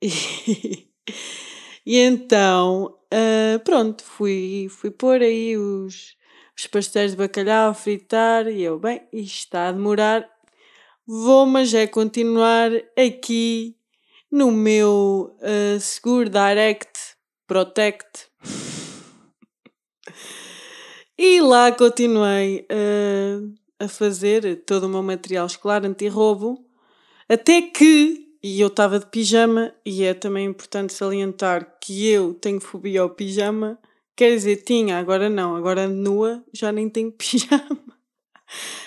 E, 1.87 1.95
e 1.95 1.99
então, 1.99 2.99
uh, 3.13 3.59
pronto, 3.65 4.05
fui, 4.05 4.69
fui 4.71 4.91
pôr 4.91 5.23
aí 5.23 5.57
os, 5.57 6.15
os 6.57 6.67
pastéis 6.67 7.13
de 7.13 7.17
bacalhau 7.17 7.71
a 7.71 7.75
fritar 7.75 8.47
e 8.47 8.63
eu, 8.63 8.79
bem, 8.79 9.09
isto 9.11 9.39
está 9.39 9.69
a 9.69 9.73
demorar 9.73 10.29
Vou, 11.11 11.47
mas 11.47 11.73
é 11.73 11.87
continuar 11.87 12.71
aqui 12.95 13.75
no 14.31 14.53
meu 14.53 15.35
uh, 15.41 15.81
Seguro 15.81 16.29
Direct 16.29 17.17
Protect. 17.47 18.27
e 21.17 21.41
lá 21.41 21.73
continuei 21.73 22.67
uh, 22.71 23.55
a 23.81 23.88
fazer 23.88 24.65
todo 24.67 24.85
o 24.85 24.88
meu 24.91 25.03
material 25.03 25.47
escolar 25.47 25.83
anti-roubo, 25.87 26.62
até 27.27 27.62
que, 27.62 28.37
e 28.43 28.61
eu 28.61 28.69
estava 28.69 28.99
de 28.99 29.07
pijama, 29.07 29.73
e 29.87 30.05
é 30.05 30.12
também 30.12 30.45
importante 30.45 30.93
salientar 30.93 31.79
que 31.81 32.07
eu 32.07 32.35
tenho 32.35 32.61
fobia 32.61 33.00
ao 33.00 33.09
pijama, 33.09 33.79
quer 34.15 34.29
dizer, 34.33 34.57
tinha, 34.57 34.99
agora 34.99 35.31
não, 35.31 35.57
agora 35.57 35.88
nua 35.88 36.45
já 36.53 36.71
nem 36.71 36.87
tenho 36.87 37.11
pijama. 37.17 37.97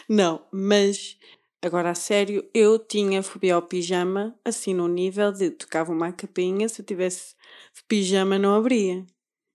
Não, 0.07 0.45
mas 0.51 1.17
Agora, 1.63 1.91
a 1.91 1.95
sério, 1.95 2.43
eu 2.55 2.79
tinha 2.79 3.21
fobia 3.21 3.53
ao 3.53 3.61
pijama, 3.61 4.35
assim 4.43 4.73
no 4.73 4.87
nível 4.87 5.31
de 5.31 5.51
tocava 5.51 5.91
uma 5.91 6.11
capinha, 6.11 6.67
se 6.67 6.81
eu 6.81 6.85
tivesse 6.85 7.35
de 7.75 7.83
pijama 7.87 8.39
não 8.39 8.55
abria. 8.55 9.05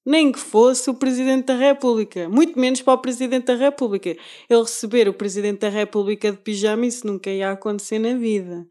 Nem 0.05 0.31
que 0.31 0.39
fosse 0.39 0.89
o 0.89 0.95
Presidente 0.95 1.47
da 1.47 1.57
República, 1.57 2.29
muito 2.29 2.57
menos 2.61 2.81
para 2.81 2.95
o 2.95 2.99
Presidente 2.99 3.47
da 3.47 3.57
República. 3.57 4.11
Ele 4.11 4.61
receber 4.63 5.09
o 5.09 5.15
Presidente 5.15 5.59
da 5.61 5.69
República 5.69 6.31
de 6.31 6.39
pijama, 6.39 6.87
isso 6.87 7.05
nunca 7.05 7.29
ia 7.29 7.51
acontecer 7.51 7.99
na 7.99 8.17
vida. 8.17 8.65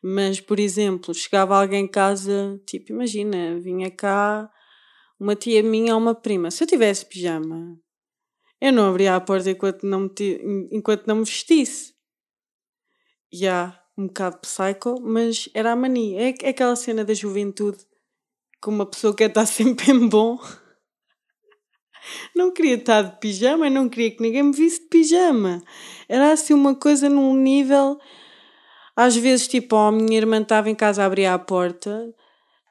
Mas, 0.00 0.40
por 0.40 0.60
exemplo, 0.60 1.12
chegava 1.12 1.60
alguém 1.60 1.84
em 1.84 1.88
casa, 1.88 2.60
tipo, 2.64 2.92
imagina, 2.92 3.58
vinha 3.58 3.90
cá 3.90 4.48
uma 5.18 5.34
tia 5.34 5.64
minha 5.64 5.94
ou 5.94 6.00
uma 6.00 6.14
prima. 6.14 6.48
Se 6.52 6.62
eu 6.62 6.68
tivesse 6.68 7.04
pijama, 7.06 7.76
eu 8.60 8.72
não 8.72 8.88
abria 8.88 9.16
a 9.16 9.20
porta 9.20 9.50
enquanto 9.50 9.84
não 9.84 10.08
enquanto 10.70 11.08
não 11.08 11.16
me 11.16 11.24
vestisse 11.24 11.97
já 13.32 13.46
yeah, 13.46 13.82
um 13.96 14.06
bocado 14.06 14.38
psycho, 14.38 15.00
mas 15.00 15.48
era 15.52 15.72
a 15.72 15.76
mania. 15.76 16.30
É, 16.30 16.34
é 16.42 16.48
aquela 16.50 16.76
cena 16.76 17.04
da 17.04 17.12
juventude 17.12 17.78
que 18.62 18.68
uma 18.68 18.86
pessoa 18.86 19.14
quer 19.14 19.28
estar 19.28 19.44
sempre 19.46 19.90
em 19.90 20.08
bom. 20.08 20.38
Não 22.34 22.52
queria 22.52 22.76
estar 22.76 23.02
de 23.02 23.18
pijama, 23.18 23.68
não 23.68 23.88
queria 23.88 24.10
que 24.10 24.22
ninguém 24.22 24.42
me 24.44 24.52
visse 24.52 24.82
de 24.82 24.88
pijama. 24.88 25.62
Era 26.08 26.32
assim 26.32 26.54
uma 26.54 26.74
coisa 26.74 27.08
num 27.08 27.34
nível. 27.34 27.98
Às 28.96 29.16
vezes, 29.16 29.46
tipo, 29.46 29.76
a 29.76 29.92
minha 29.92 30.16
irmã 30.16 30.40
estava 30.40 30.70
em 30.70 30.74
casa 30.74 31.02
a 31.02 31.06
abrir 31.06 31.26
a 31.26 31.38
porta, 31.38 32.12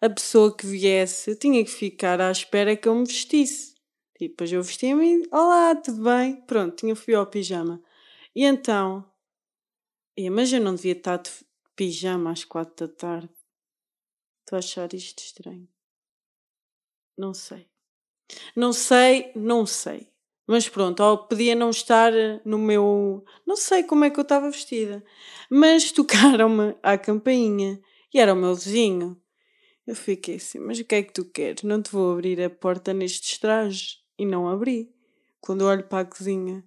a 0.01 0.09
pessoa 0.09 0.55
que 0.55 0.65
viesse 0.65 1.35
tinha 1.35 1.63
que 1.63 1.71
ficar 1.71 2.19
à 2.19 2.31
espera 2.31 2.75
que 2.75 2.87
eu 2.87 2.95
me 2.95 3.05
vestisse. 3.05 3.75
Tipo, 4.17 4.31
depois 4.31 4.51
eu 4.51 4.63
vestia-me 4.63 5.23
e, 5.23 5.27
olá, 5.31 5.75
tudo 5.75 6.03
bem? 6.03 6.41
Pronto, 6.47 6.75
tinha 6.75 6.95
fui 6.95 7.13
ao 7.13 7.27
pijama. 7.27 7.81
E 8.35 8.43
então, 8.43 9.05
mas 10.31 10.51
eu 10.51 10.59
não 10.59 10.73
devia 10.73 10.93
estar 10.93 11.17
de 11.17 11.29
pijama 11.75 12.31
às 12.31 12.43
quatro 12.43 12.87
da 12.87 12.93
tarde. 12.93 13.29
Estou 14.39 14.55
a 14.55 14.59
achar 14.59 14.91
isto 14.93 15.19
estranho. 15.19 15.67
Não 17.15 17.33
sei. 17.33 17.67
Não 18.55 18.73
sei, 18.73 19.31
não 19.35 19.65
sei. 19.65 20.07
Mas 20.47 20.67
pronto, 20.69 21.03
ou 21.03 21.17
podia 21.27 21.53
não 21.53 21.69
estar 21.69 22.11
no 22.45 22.57
meu. 22.57 23.23
Não 23.45 23.55
sei 23.55 23.83
como 23.83 24.05
é 24.05 24.09
que 24.09 24.19
eu 24.19 24.23
estava 24.23 24.49
vestida. 24.49 25.03
Mas 25.49 25.91
tocaram-me 25.93 26.75
à 26.81 26.97
campainha 26.97 27.79
e 28.13 28.19
era 28.19 28.33
o 28.33 28.37
meu 28.37 28.55
vizinho. 28.55 29.21
Eu 29.85 29.95
fiquei 29.95 30.35
assim, 30.35 30.59
mas 30.59 30.79
o 30.79 30.83
que 30.83 30.95
é 30.95 31.03
que 31.03 31.13
tu 31.13 31.25
queres? 31.25 31.63
Não 31.63 31.81
te 31.81 31.91
vou 31.91 32.13
abrir 32.13 32.41
a 32.41 32.49
porta 32.49 32.93
nestes 32.93 33.37
trajes. 33.37 34.03
E 34.17 34.25
não 34.25 34.49
abri. 34.49 34.91
Quando 35.39 35.65
olho 35.65 35.83
para 35.83 35.99
a 35.99 36.05
cozinha, 36.05 36.63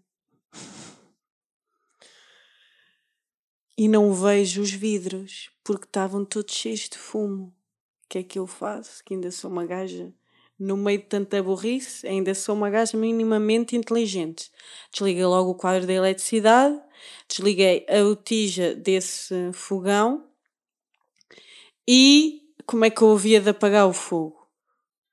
e 3.80 3.88
não 3.88 4.12
vejo 4.12 4.60
os 4.60 4.70
vidros 4.70 5.48
porque 5.64 5.86
estavam 5.86 6.22
todos 6.22 6.54
cheios 6.54 6.80
de 6.80 6.98
fumo. 6.98 7.44
O 8.04 8.08
que 8.10 8.18
é 8.18 8.22
que 8.22 8.38
eu 8.38 8.46
faço? 8.46 9.02
Que 9.02 9.14
ainda 9.14 9.30
sou 9.30 9.50
uma 9.50 9.64
gaja 9.64 10.12
no 10.58 10.76
meio 10.76 10.98
de 10.98 11.06
tanta 11.06 11.42
burrice, 11.42 12.06
ainda 12.06 12.34
sou 12.34 12.54
uma 12.54 12.68
gaja 12.68 12.94
minimamente 12.98 13.74
inteligente. 13.74 14.50
Desliguei 14.92 15.24
logo 15.24 15.52
o 15.52 15.54
quadro 15.54 15.86
da 15.86 15.94
eletricidade, 15.94 16.78
desliguei 17.26 17.86
a 17.88 18.04
botija 18.04 18.74
desse 18.74 19.50
fogão 19.54 20.26
e 21.88 22.42
como 22.66 22.84
é 22.84 22.90
que 22.90 23.00
eu 23.00 23.12
havia 23.12 23.40
de 23.40 23.48
apagar 23.48 23.88
o 23.88 23.94
fogo? 23.94 24.46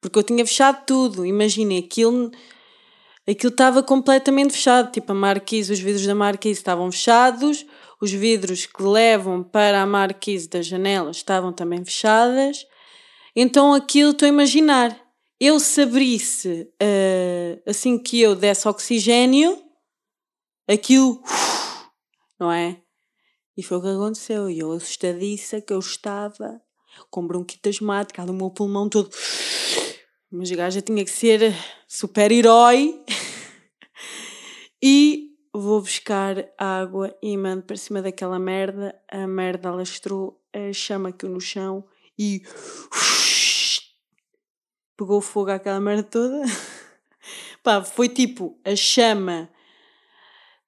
Porque 0.02 0.20
eu 0.20 0.24
tinha 0.24 0.46
fechado 0.46 0.86
tudo, 0.86 1.26
imaginem, 1.26 1.78
aquilo 1.78 2.32
aquilo 3.28 3.52
estava 3.52 3.84
completamente 3.84 4.54
fechado, 4.54 4.92
tipo 4.92 5.12
a 5.12 5.16
marquise, 5.16 5.74
os 5.74 5.80
vidros 5.80 6.06
da 6.06 6.16
marquise 6.16 6.60
estavam 6.60 6.92
fechados, 6.92 7.66
os 8.02 8.12
vidros 8.12 8.66
que 8.66 8.82
levam 8.84 9.44
para 9.44 9.82
a 9.82 9.86
marquise 9.86 10.48
da 10.48 10.62
janela 10.62 11.12
estavam 11.12 11.52
também 11.52 11.84
fechadas. 11.84 12.66
Então 13.36 13.74
aquilo 13.74 14.12
estou 14.12 14.26
a 14.26 14.30
imaginar. 14.30 14.98
Eu 15.40 15.60
se 15.60 15.82
abrisse 15.82 16.68
uh, 16.82 17.70
assim 17.70 17.98
que 18.00 18.20
eu 18.20 18.36
desse 18.36 18.68
oxigênio, 18.68 19.62
aquilo, 20.68 21.22
não 22.40 22.52
é? 22.52 22.82
E 23.56 23.64
foi 23.64 23.78
o 23.78 23.82
que 23.82 23.88
aconteceu. 23.88 24.50
E 24.50 24.60
eu 24.60 24.72
assustadiça 24.72 25.62
que 25.62 25.74
eu 25.74 25.80
estava 25.80 26.62
com 27.10 27.26
bronquite 27.26 27.70
asmática, 27.70 28.24
o 28.24 28.34
meu 28.34 28.50
pulmão 28.50 28.90
todo. 28.90 29.10
Mas 30.38 30.52
o 30.52 30.56
gajo 30.56 30.80
tinha 30.84 31.04
que 31.04 31.10
ser 31.10 31.52
super-herói. 31.88 33.04
e 34.80 35.36
vou 35.52 35.82
buscar 35.82 36.48
água 36.56 37.18
e 37.24 37.36
mando 37.36 37.64
para 37.64 37.76
cima 37.76 38.04
daquela 38.04 38.38
merda. 38.38 38.96
A 39.12 39.26
merda 39.26 39.70
alastrou 39.70 40.40
a 40.54 40.72
chama 40.72 41.10
aqui 41.10 41.28
no 41.28 41.42
chão 41.42 41.84
e 42.20 42.44
pegou 44.96 45.22
fogo 45.22 45.50
àquela 45.50 45.80
merda 45.80 46.04
toda. 46.04 46.44
Pá, 47.64 47.84
foi 47.84 48.08
tipo 48.08 48.62
a 48.64 48.76
chama, 48.76 49.50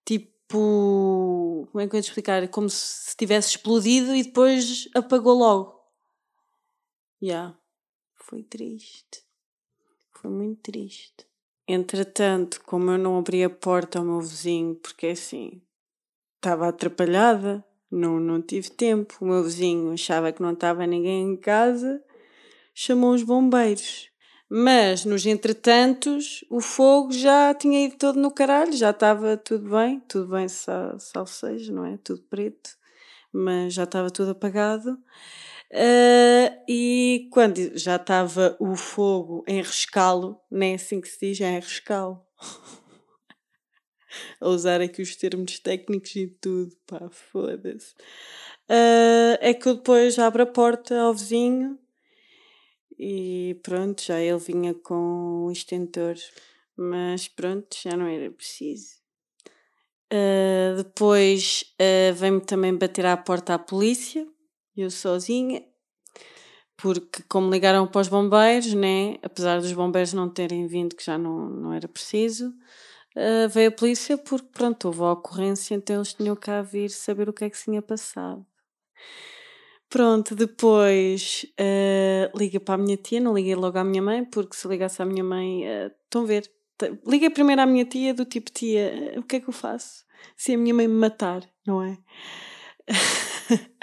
tipo, 0.04 1.68
como 1.72 1.80
é 1.80 1.88
que 1.88 1.96
eu 1.96 2.00
ia 2.00 2.02
te 2.02 2.08
explicar? 2.08 2.48
Como 2.48 2.68
se 2.72 3.16
tivesse 3.16 3.50
explodido 3.50 4.16
e 4.16 4.24
depois 4.24 4.90
apagou 4.96 5.38
logo. 5.38 5.80
Já, 7.22 7.28
yeah. 7.28 7.60
foi 8.16 8.42
triste. 8.42 9.29
Foi 10.22 10.30
muito 10.30 10.62
triste. 10.64 11.26
Entretanto, 11.66 12.62
como 12.66 12.92
eu 12.92 12.98
não 12.98 13.18
abri 13.18 13.42
a 13.42 13.50
porta 13.50 14.00
ao 14.00 14.06
meu 14.06 14.20
vizinho, 14.20 14.76
porque 14.76 15.08
assim, 15.08 15.62
estava 16.36 16.68
atrapalhada, 16.68 17.64
não, 17.90 18.20
não 18.20 18.42
tive 18.42 18.70
tempo. 18.70 19.16
O 19.22 19.26
meu 19.26 19.42
vizinho 19.44 19.94
achava 19.94 20.32
que 20.34 20.42
não 20.42 20.52
estava 20.52 20.86
ninguém 20.86 21.24
em 21.24 21.38
casa, 21.38 22.04
chamou 22.74 23.14
os 23.14 23.24
bombeiros. 23.24 24.10
Mas, 24.50 25.06
nos 25.06 25.26
entretantos, 25.26 26.44
o 26.50 26.60
fogo 26.60 27.14
já 27.14 27.54
tinha 27.54 27.86
ido 27.86 27.96
todo 27.96 28.20
no 28.20 28.32
caralho, 28.32 28.74
já 28.74 28.90
estava 28.90 29.38
tudo 29.38 29.70
bem, 29.70 30.02
tudo 30.02 30.28
bem, 30.28 30.50
sal, 30.50 31.28
seja, 31.28 31.72
não 31.72 31.86
é? 31.86 31.98
Tudo 31.98 32.24
preto, 32.24 32.72
mas 33.32 33.74
já 33.74 33.84
estava 33.84 34.10
tudo 34.10 34.32
apagado. 34.32 34.98
Uh, 35.72 36.50
e 36.68 37.30
quando 37.32 37.78
já 37.78 37.98
estava 37.98 38.58
o 38.60 38.76
fogo 38.76 39.44
em 39.48 39.62
rescalo, 39.62 40.40
nem 40.50 40.72
é 40.72 40.76
assim 40.76 41.00
que 41.00 41.08
se 41.08 41.20
diz, 41.28 41.42
é 41.42 41.52
em 41.52 41.60
rescalo. 41.60 42.26
A 44.42 44.50
usar 44.50 44.82
aqui 44.82 45.04
os 45.04 45.16
termos 45.16 45.60
técnicos 45.60 46.16
e 46.16 46.26
tudo, 46.26 46.76
pá, 46.88 47.10
foda-se. 47.12 47.94
Uh, 48.68 49.38
é 49.40 49.54
que 49.54 49.70
eu 49.70 49.76
depois 49.76 50.18
abro 50.18 50.42
a 50.42 50.48
porta 50.48 51.00
ao 51.00 51.14
vizinho 51.14 51.78
e 53.00 53.58
pronto, 53.64 54.04
já 54.04 54.20
ele 54.20 54.38
vinha 54.40 54.74
com 54.74 55.46
o 55.46 55.52
extentor, 55.52 56.16
mas 56.76 57.30
pronto, 57.30 57.78
já 57.82 57.96
não 57.96 58.06
era 58.06 58.30
preciso. 58.30 59.00
Uh, 60.12 60.76
depois 60.84 61.64
uh, 61.80 62.14
veio-me 62.16 62.42
também 62.42 62.76
bater 62.76 63.06
à 63.06 63.16
porta 63.16 63.54
a 63.54 63.60
polícia, 63.60 64.28
eu 64.82 64.92
sozinha, 64.92 65.64
porque 66.78 67.24
como 67.28 67.52
ligaram 67.52 67.86
para 67.88 68.02
os 68.02 68.08
bombeiros, 68.08 68.74
né, 68.74 69.18
apesar 69.22 69.60
dos 69.60 69.74
bombeiros 69.74 70.14
não 70.14 70.30
terem 70.30 70.66
vindo, 70.68 70.96
que 70.96 71.04
já 71.04 71.18
não, 71.18 71.50
não 71.50 71.74
era 71.74 71.88
preciso, 71.88 72.50
uh, 73.16 73.50
veio 73.50 73.70
a 73.70 73.72
polícia 73.72 74.18
porque 74.18 74.48
pronto, 74.54 74.86
houve 74.86 75.02
a 75.02 75.12
ocorrência, 75.12 75.76
então 75.76 75.98
eles 75.98 76.14
tinham 76.14 76.36
cá 76.36 76.62
vir 76.62 76.90
saber 76.90 77.28
o 77.30 77.34
que 77.34 77.44
é 77.46 77.50
que 77.50 77.58
se 77.58 77.66
tinha 77.66 77.82
passado. 77.82 78.46
Pronto, 79.90 80.36
depois 80.36 81.46
uh, 81.60 82.38
liga 82.38 82.60
para 82.60 82.76
a 82.76 82.78
minha 82.78 82.96
tia, 82.96 83.20
não 83.20 83.34
liguei 83.34 83.56
logo 83.56 83.78
à 83.78 83.84
minha 83.84 84.02
mãe, 84.02 84.24
porque 84.24 84.56
se 84.56 84.68
ligasse 84.68 85.02
à 85.02 85.06
minha 85.06 85.24
mãe, 85.24 85.64
uh, 85.64 85.92
estão 86.06 86.24
a 86.24 86.26
ver, 86.26 86.50
liguei 87.06 87.30
primeiro 87.30 87.62
à 87.62 87.66
minha 87.66 87.86
tia, 87.86 88.14
do 88.14 88.24
tipo, 88.24 88.52
tia, 88.52 89.16
o 89.18 89.24
que 89.24 89.38
é 89.38 89.40
que 89.40 89.50
eu 89.50 89.54
faço? 89.54 90.06
Se 90.38 90.54
a 90.54 90.58
minha 90.58 90.74
mãe 90.74 90.88
me 90.88 90.94
matar, 90.94 91.42
não 91.66 91.82
é? 91.82 91.98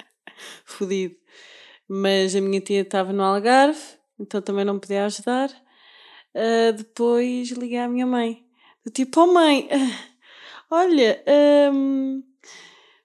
Fodido. 0.77 1.15
Mas 1.87 2.35
a 2.35 2.41
minha 2.41 2.59
tia 2.59 2.81
estava 2.81 3.13
no 3.13 3.23
Algarve, 3.23 3.79
então 4.19 4.41
também 4.41 4.65
não 4.65 4.77
podia 4.77 5.05
ajudar. 5.05 5.49
Uh, 6.35 6.73
depois 6.73 7.49
liguei 7.51 7.79
à 7.79 7.87
minha 7.87 8.05
mãe, 8.05 8.45
tipo, 8.93 9.21
oh 9.21 9.33
mãe, 9.33 9.67
olha, 10.69 11.23
um, 11.73 12.21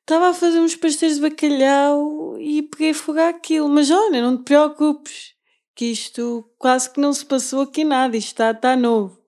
estava 0.01 0.31
a 0.31 0.35
fazer 0.35 0.59
uns 0.59 0.77
pastéis 0.77 1.15
de 1.15 1.23
bacalhau 1.23 2.39
e 2.39 2.63
peguei 2.63 2.93
fogo 2.93 3.21
àquilo. 3.21 3.69
Mas 3.69 3.91
olha, 3.91 4.21
não 4.21 4.37
te 4.37 4.45
preocupes, 4.45 5.35
que 5.75 5.87
isto 5.87 6.51
quase 6.59 6.91
que 6.93 7.01
não 7.01 7.13
se 7.13 7.25
passou 7.25 7.63
aqui 7.63 7.85
nada, 7.85 8.17
isto 8.17 8.29
está, 8.29 8.51
está 8.51 8.77
novo. 8.77 9.23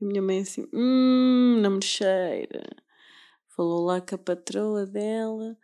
A 0.00 0.04
minha 0.04 0.22
mãe 0.22 0.40
assim, 0.40 0.66
hum, 0.72 1.58
não 1.60 1.72
me 1.72 1.84
cheira. 1.84 2.64
Falou 3.54 3.84
lá 3.84 4.00
com 4.00 4.14
a 4.14 4.18
patroa 4.18 4.86
dela. 4.86 5.56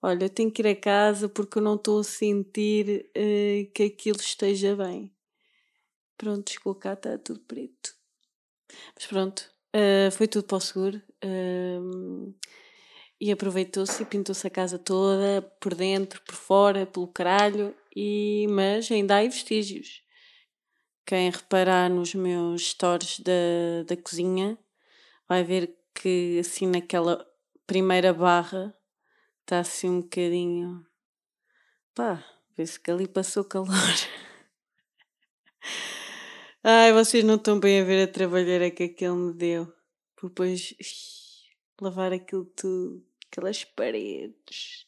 Olha, 0.00 0.26
eu 0.26 0.30
tenho 0.30 0.50
que 0.50 0.62
ir 0.62 0.68
a 0.68 0.76
casa 0.76 1.28
porque 1.28 1.58
eu 1.58 1.62
não 1.62 1.74
estou 1.74 2.00
a 2.00 2.04
sentir 2.04 3.10
uh, 3.16 3.72
que 3.72 3.82
aquilo 3.84 4.20
esteja 4.20 4.76
bem. 4.76 5.12
Pronto, 6.16 6.50
chegou 6.50 6.74
cá, 6.74 6.92
está 6.92 7.18
tudo 7.18 7.40
preto. 7.40 7.94
Mas 8.94 9.06
pronto, 9.06 9.50
uh, 9.74 10.10
foi 10.12 10.28
tudo 10.28 10.44
para 10.46 10.56
o 10.56 10.60
seguro. 10.60 11.02
Uh, 11.24 12.32
e 13.20 13.32
aproveitou-se 13.32 14.00
e 14.00 14.06
pintou-se 14.06 14.46
a 14.46 14.50
casa 14.50 14.78
toda, 14.78 15.42
por 15.60 15.74
dentro, 15.74 16.22
por 16.22 16.36
fora, 16.36 16.86
pelo 16.86 17.08
caralho, 17.08 17.74
e, 17.94 18.46
mas 18.48 18.90
ainda 18.92 19.18
há 19.18 19.22
vestígios. 19.22 20.02
Quem 21.04 21.30
reparar 21.30 21.90
nos 21.90 22.14
meus 22.14 22.68
stories 22.68 23.18
da, 23.20 23.82
da 23.86 23.96
cozinha 23.96 24.56
vai 25.28 25.42
ver 25.42 25.74
que 25.94 26.38
assim 26.38 26.66
naquela 26.66 27.26
primeira 27.66 28.12
barra 28.12 28.77
está 29.48 29.60
assim 29.60 29.88
um 29.88 30.02
bocadinho. 30.02 30.86
pá, 31.94 32.22
vê-se 32.54 32.78
que 32.78 32.90
ali 32.90 33.08
passou 33.08 33.42
calor. 33.42 33.68
Ai, 36.62 36.92
vocês 36.92 37.24
não 37.24 37.36
estão 37.36 37.58
bem 37.58 37.80
a 37.80 37.84
ver 37.84 38.06
a 38.06 38.12
trabalheira 38.12 38.70
que 38.70 38.82
aquele 38.82 39.14
me 39.14 39.32
deu. 39.32 39.72
Depois 40.22 40.74
lavar 41.80 42.12
aquilo 42.12 42.44
tudo 42.44 43.02
aquelas 43.30 43.64
paredes, 43.64 44.86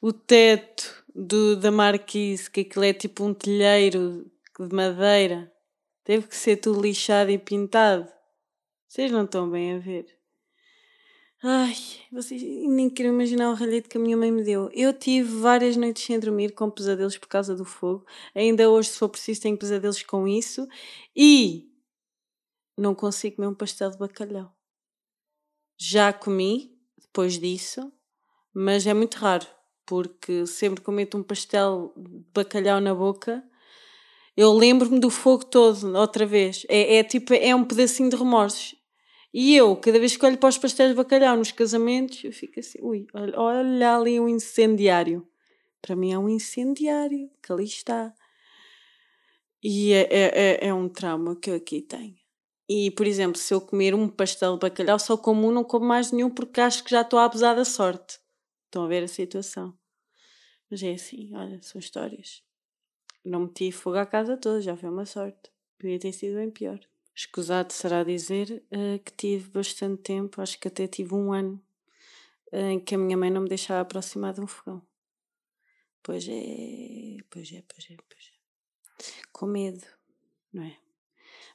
o 0.00 0.12
teto 0.12 1.04
do, 1.12 1.56
da 1.56 1.72
marquise, 1.72 2.48
que 2.48 2.60
aquilo 2.60 2.84
é 2.84 2.92
tipo 2.92 3.24
um 3.24 3.34
telheiro 3.34 4.30
de 4.58 4.74
madeira, 4.74 5.52
teve 6.04 6.28
que 6.28 6.36
ser 6.36 6.58
tudo 6.58 6.82
lixado 6.82 7.30
e 7.30 7.38
pintado. 7.38 8.08
Vocês 8.86 9.10
não 9.10 9.24
estão 9.24 9.50
bem 9.50 9.74
a 9.74 9.78
ver. 9.78 10.15
Ai, 11.48 11.76
vocês 12.10 12.42
nem 12.42 12.90
querem 12.90 13.12
imaginar 13.12 13.52
o 13.52 13.54
ralhete 13.54 13.88
que 13.88 13.96
a 13.96 14.00
minha 14.00 14.16
mãe 14.16 14.32
me 14.32 14.42
deu. 14.42 14.68
Eu 14.72 14.92
tive 14.92 15.30
várias 15.38 15.76
noites 15.76 16.02
sem 16.02 16.18
dormir 16.18 16.52
com 16.52 16.68
pesadelos 16.68 17.16
por 17.16 17.28
causa 17.28 17.54
do 17.54 17.64
fogo. 17.64 18.04
Ainda 18.34 18.68
hoje, 18.68 18.88
se 18.88 18.98
for 18.98 19.08
preciso, 19.08 19.42
tenho 19.42 19.56
pesadelos 19.56 20.02
com 20.02 20.26
isso. 20.26 20.66
E 21.14 21.70
não 22.76 22.96
consigo 22.96 23.36
comer 23.36 23.46
um 23.46 23.54
pastel 23.54 23.92
de 23.92 23.96
bacalhau. 23.96 24.52
Já 25.78 26.12
comi, 26.12 26.76
depois 27.00 27.38
disso, 27.38 27.92
mas 28.52 28.84
é 28.84 28.92
muito 28.92 29.14
raro, 29.14 29.46
porque 29.86 30.48
sempre 30.48 30.82
que 30.82 30.90
eu 30.90 31.20
um 31.20 31.22
pastel 31.22 31.92
de 31.96 32.24
bacalhau 32.34 32.80
na 32.80 32.92
boca, 32.92 33.40
eu 34.36 34.52
lembro-me 34.52 34.98
do 34.98 35.10
fogo 35.10 35.44
todo, 35.44 35.96
outra 35.96 36.26
vez. 36.26 36.66
É, 36.68 36.96
é 36.96 37.04
tipo, 37.04 37.32
é 37.32 37.54
um 37.54 37.64
pedacinho 37.64 38.10
de 38.10 38.16
remorsos. 38.16 38.75
E 39.38 39.54
eu, 39.54 39.76
cada 39.76 39.98
vez 39.98 40.16
que 40.16 40.24
olho 40.24 40.38
para 40.38 40.48
os 40.48 40.56
pastéis 40.56 40.88
de 40.88 40.96
bacalhau 40.96 41.36
nos 41.36 41.52
casamentos, 41.52 42.24
eu 42.24 42.32
fico 42.32 42.58
assim, 42.58 42.78
ui, 42.80 43.06
olha, 43.12 43.38
olha 43.38 43.94
ali 43.94 44.18
um 44.18 44.26
incendiário. 44.26 45.28
Para 45.82 45.94
mim 45.94 46.10
é 46.10 46.18
um 46.18 46.26
incendiário, 46.26 47.30
que 47.42 47.52
ali 47.52 47.64
está. 47.64 48.14
E 49.62 49.92
é, 49.92 50.08
é, 50.10 50.22
é, 50.64 50.68
é 50.68 50.72
um 50.72 50.88
trauma 50.88 51.36
que 51.36 51.50
eu 51.50 51.54
aqui 51.54 51.82
tenho. 51.82 52.16
E, 52.66 52.90
por 52.92 53.06
exemplo, 53.06 53.38
se 53.38 53.52
eu 53.52 53.60
comer 53.60 53.94
um 53.94 54.08
pastel 54.08 54.54
de 54.54 54.60
bacalhau, 54.60 54.98
só 54.98 55.18
como 55.18 55.46
um, 55.46 55.52
não 55.52 55.64
como 55.64 55.84
mais 55.84 56.10
nenhum, 56.10 56.30
porque 56.30 56.58
acho 56.58 56.82
que 56.82 56.90
já 56.90 57.02
estou 57.02 57.18
a 57.18 57.26
abusar 57.26 57.54
da 57.54 57.64
sorte. 57.66 58.18
Estão 58.64 58.84
a 58.84 58.88
ver 58.88 59.04
a 59.04 59.08
situação. 59.08 59.76
Mas 60.70 60.82
é 60.82 60.92
assim, 60.92 61.30
olha, 61.34 61.60
são 61.60 61.78
histórias. 61.78 62.42
Não 63.22 63.40
meti 63.40 63.70
fogo 63.70 63.98
à 63.98 64.06
casa 64.06 64.34
toda, 64.38 64.62
já 64.62 64.74
foi 64.74 64.88
uma 64.88 65.04
sorte. 65.04 65.50
Podia 65.78 65.98
ter 65.98 66.12
sido 66.12 66.36
bem 66.36 66.50
pior. 66.50 66.80
Escusado 67.16 67.72
será 67.72 68.04
dizer 68.04 68.62
uh, 68.70 69.02
que 69.02 69.10
tive 69.10 69.48
bastante 69.48 70.02
tempo, 70.02 70.42
acho 70.42 70.60
que 70.60 70.68
até 70.68 70.86
tive 70.86 71.14
um 71.14 71.32
ano, 71.32 71.58
uh, 72.52 72.56
em 72.58 72.78
que 72.78 72.94
a 72.94 72.98
minha 72.98 73.16
mãe 73.16 73.30
não 73.30 73.40
me 73.40 73.48
deixava 73.48 73.80
aproximar 73.80 74.34
de 74.34 74.42
um 74.42 74.46
fogão. 74.46 74.86
Pois 76.02 76.28
é, 76.28 77.16
pois 77.30 77.50
é, 77.52 77.62
pois 77.66 77.90
é, 77.90 77.96
pois 77.96 78.30
é. 78.30 79.16
Com 79.32 79.46
medo, 79.46 79.86
não 80.52 80.62
é? 80.62 80.76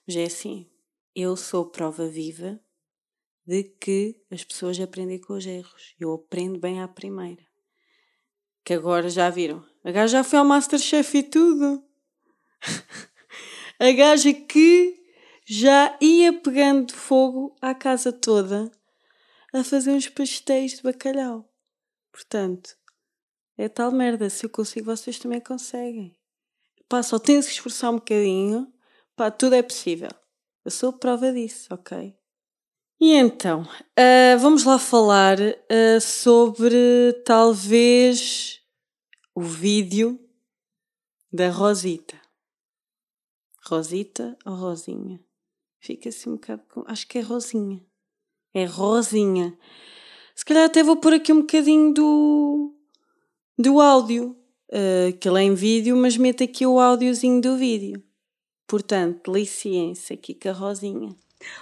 Mas 0.07 0.15
é 0.15 0.23
assim, 0.23 0.67
eu 1.15 1.37
sou 1.37 1.67
prova 1.67 2.07
viva 2.07 2.59
de 3.45 3.63
que 3.63 4.19
as 4.31 4.43
pessoas 4.43 4.79
aprendem 4.79 5.19
com 5.19 5.33
os 5.33 5.45
erros. 5.45 5.93
Eu 5.99 6.11
aprendo 6.13 6.59
bem 6.59 6.81
à 6.81 6.87
primeira. 6.87 7.45
Que 8.63 8.73
agora 8.73 9.09
já 9.09 9.29
viram. 9.29 9.63
A 9.83 9.91
gaja 9.91 10.17
já 10.17 10.23
foi 10.23 10.39
ao 10.39 10.45
Masterchef 10.45 11.19
e 11.19 11.23
tudo. 11.23 11.83
a 13.79 13.91
gaja 13.91 14.33
que 14.33 15.00
já 15.53 15.97
ia 15.99 16.31
pegando 16.31 16.93
fogo 16.93 17.53
à 17.61 17.75
casa 17.75 18.13
toda 18.13 18.71
a 19.53 19.65
fazer 19.65 19.91
uns 19.91 20.07
pastéis 20.07 20.77
de 20.77 20.81
bacalhau. 20.81 21.45
Portanto, 22.09 22.77
é 23.57 23.67
tal 23.67 23.91
merda. 23.91 24.29
Se 24.29 24.45
eu 24.45 24.49
consigo, 24.49 24.85
vocês 24.85 25.19
também 25.19 25.41
conseguem. 25.41 26.17
Pá, 26.87 27.03
só 27.03 27.19
tem 27.19 27.37
que 27.41 27.47
esforçar 27.47 27.91
um 27.91 27.95
bocadinho. 27.95 28.73
Pá, 29.13 29.29
tudo 29.29 29.55
é 29.55 29.61
possível. 29.61 30.07
Eu 30.63 30.71
sou 30.71 30.93
prova 30.93 31.33
disso, 31.33 31.67
ok? 31.73 32.15
E 32.97 33.11
então, 33.11 33.63
uh, 33.63 34.39
vamos 34.39 34.63
lá 34.63 34.79
falar 34.79 35.37
uh, 35.37 35.99
sobre 35.99 37.11
talvez 37.25 38.61
o 39.35 39.41
vídeo 39.41 40.17
da 41.29 41.49
Rosita. 41.49 42.17
Rosita 43.65 44.37
ou 44.45 44.55
Rosinha? 44.55 45.19
Fica 45.81 46.09
assim 46.09 46.29
um 46.29 46.35
bocado 46.35 46.61
com. 46.69 46.83
Acho 46.85 47.07
que 47.07 47.17
é 47.17 47.21
Rosinha. 47.21 47.83
É 48.53 48.65
Rosinha. 48.65 49.57
Se 50.35 50.45
calhar 50.45 50.65
até 50.65 50.83
vou 50.83 50.97
pôr 50.97 51.15
aqui 51.15 51.33
um 51.33 51.41
bocadinho 51.41 51.91
do, 51.93 52.75
do 53.57 53.81
áudio. 53.81 54.37
Uh, 54.69 55.11
que 55.19 55.27
ele 55.27 55.39
é 55.39 55.43
em 55.43 55.53
vídeo, 55.53 55.97
mas 55.97 56.15
meto 56.15 56.45
aqui 56.45 56.65
o 56.65 56.79
áudiozinho 56.79 57.41
do 57.41 57.57
vídeo. 57.57 58.01
Portanto, 58.65 59.29
licença 59.29 60.13
aqui 60.13 60.33
com 60.33 60.47
a 60.47 60.53
Rosinha. 60.53 61.13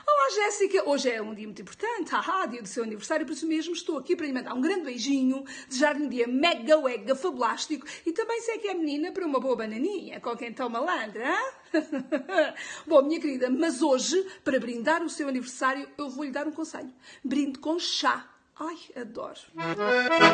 Olá, 0.06 0.30
Jéssica! 0.36 0.90
Hoje 0.90 1.10
é 1.10 1.22
um 1.22 1.34
dia 1.34 1.46
muito 1.46 1.62
importante, 1.62 2.12
haha, 2.12 2.46
dia 2.48 2.62
do 2.62 2.68
seu 2.68 2.84
aniversário, 2.84 3.26
por 3.26 3.32
isso 3.32 3.48
mesmo 3.48 3.74
estou 3.74 3.98
aqui 3.98 4.16
para 4.16 4.26
lhe 4.26 4.34
mandar 4.34 4.54
um 4.54 4.60
grande 4.60 4.82
beijinho, 4.82 5.46
desejar-lhe 5.68 6.04
um 6.04 6.10
dia 6.10 6.28
mega, 6.28 6.78
wega, 6.78 7.16
fabulástico 7.16 7.88
e 8.06 8.12
também 8.12 8.42
sei 8.42 8.58
que 8.58 8.68
é 8.68 8.74
menina 8.74 9.12
para 9.12 9.26
uma 9.26 9.40
boa 9.40 9.56
bananinha, 9.56 10.20
com 10.20 10.36
quem 10.36 10.54
toma 10.54 10.82
malandra? 10.82 11.34
Bom, 12.86 13.04
minha 13.04 13.22
querida, 13.22 13.50
mas 13.50 13.82
hoje, 13.82 14.22
para 14.44 14.60
brindar 14.60 15.02
o 15.02 15.10
seu 15.10 15.30
aniversário, 15.30 15.88
eu 15.98 16.10
vou 16.10 16.26
lhe 16.26 16.32
dar 16.32 16.46
um 16.46 16.52
conselho. 16.52 16.94
Brinde 17.24 17.60
com 17.60 17.80
chá. 17.80 18.28
Ai, 18.60 18.78
adoro. 19.02 19.40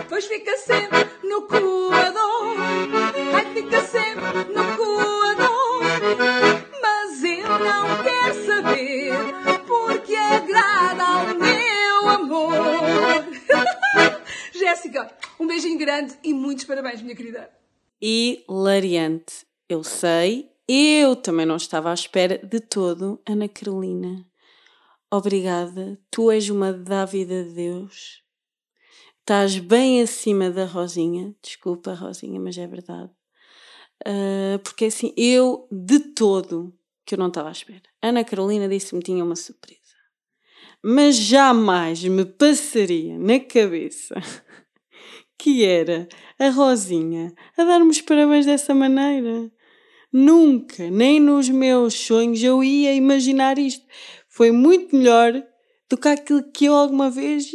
Pois 0.10 0.26
fica 0.26 0.58
sempre 0.58 1.08
no 1.24 1.44
coador. 1.44 2.56
Ai, 3.36 3.54
fica 3.54 3.82
sempre 3.82 4.52
no 4.52 4.78
coador. 4.78 6.35
Não 7.66 8.04
quero 8.04 8.46
saber, 8.46 9.12
porque 9.66 10.16
agrada 10.16 11.04
ao 11.04 11.26
meu 11.36 12.10
amor. 12.10 13.26
Jéssica, 14.54 15.12
um 15.40 15.48
beijinho 15.48 15.80
grande 15.80 16.14
e 16.24 16.32
muitos 16.32 16.66
parabéns, 16.66 17.02
minha 17.02 17.16
querida. 17.16 17.50
Hilariante. 18.00 19.48
Eu 19.68 19.84
sei, 19.84 20.52
eu 20.68 21.16
também 21.16 21.48
não 21.48 21.56
estava 21.56 21.90
à 21.90 21.94
espera 21.96 22.38
de 22.38 22.60
todo, 22.60 23.20
Ana 23.28 23.50
Carolina. 23.50 24.24
Obrigada, 25.12 26.00
tu 26.12 26.30
és 26.30 26.52
uma 26.52 26.72
dávida 26.72 27.44
de 27.46 27.56
Deus. 27.56 28.24
Estás 29.22 29.58
bem 29.58 30.04
acima 30.04 30.52
da 30.52 30.66
Rosinha. 30.66 31.34
Desculpa, 31.42 31.96
Rosinha, 31.96 32.40
mas 32.40 32.60
é 32.60 32.68
verdade. 32.68 33.10
Uh, 34.08 34.60
porque 34.64 34.86
assim, 34.86 35.12
eu 35.18 35.68
de 35.72 36.00
todo 36.00 36.72
que 37.06 37.16
eu 37.16 37.20
não 37.20 37.28
estava 37.28 37.50
à 37.50 37.52
espera. 37.52 37.84
Ana 38.02 38.24
Carolina 38.24 38.68
disse-me 38.68 39.02
que 39.02 39.12
tinha 39.12 39.24
uma 39.24 39.36
surpresa. 39.36 39.82
Mas 40.84 41.16
jamais 41.16 42.04
me 42.04 42.26
passaria 42.26 43.18
na 43.18 43.40
cabeça 43.40 44.16
que 45.38 45.64
era 45.64 46.08
a 46.40 46.50
Rosinha 46.50 47.34
a 47.58 47.64
dar-me 47.64 47.90
os 47.90 48.02
parabéns 48.02 48.46
dessa 48.46 48.74
maneira. 48.74 49.52
Nunca, 50.12 50.90
nem 50.90 51.20
nos 51.20 51.50
meus 51.50 51.94
sonhos, 51.94 52.42
eu 52.42 52.64
ia 52.64 52.94
imaginar 52.94 53.60
isto. 53.60 53.86
Foi 54.30 54.52
muito 54.52 54.96
melhor 54.96 55.34
do 55.90 55.98
que 55.98 56.08
aquilo 56.08 56.52
que 56.52 56.66
eu 56.66 56.74
alguma 56.74 57.10
vez 57.10 57.52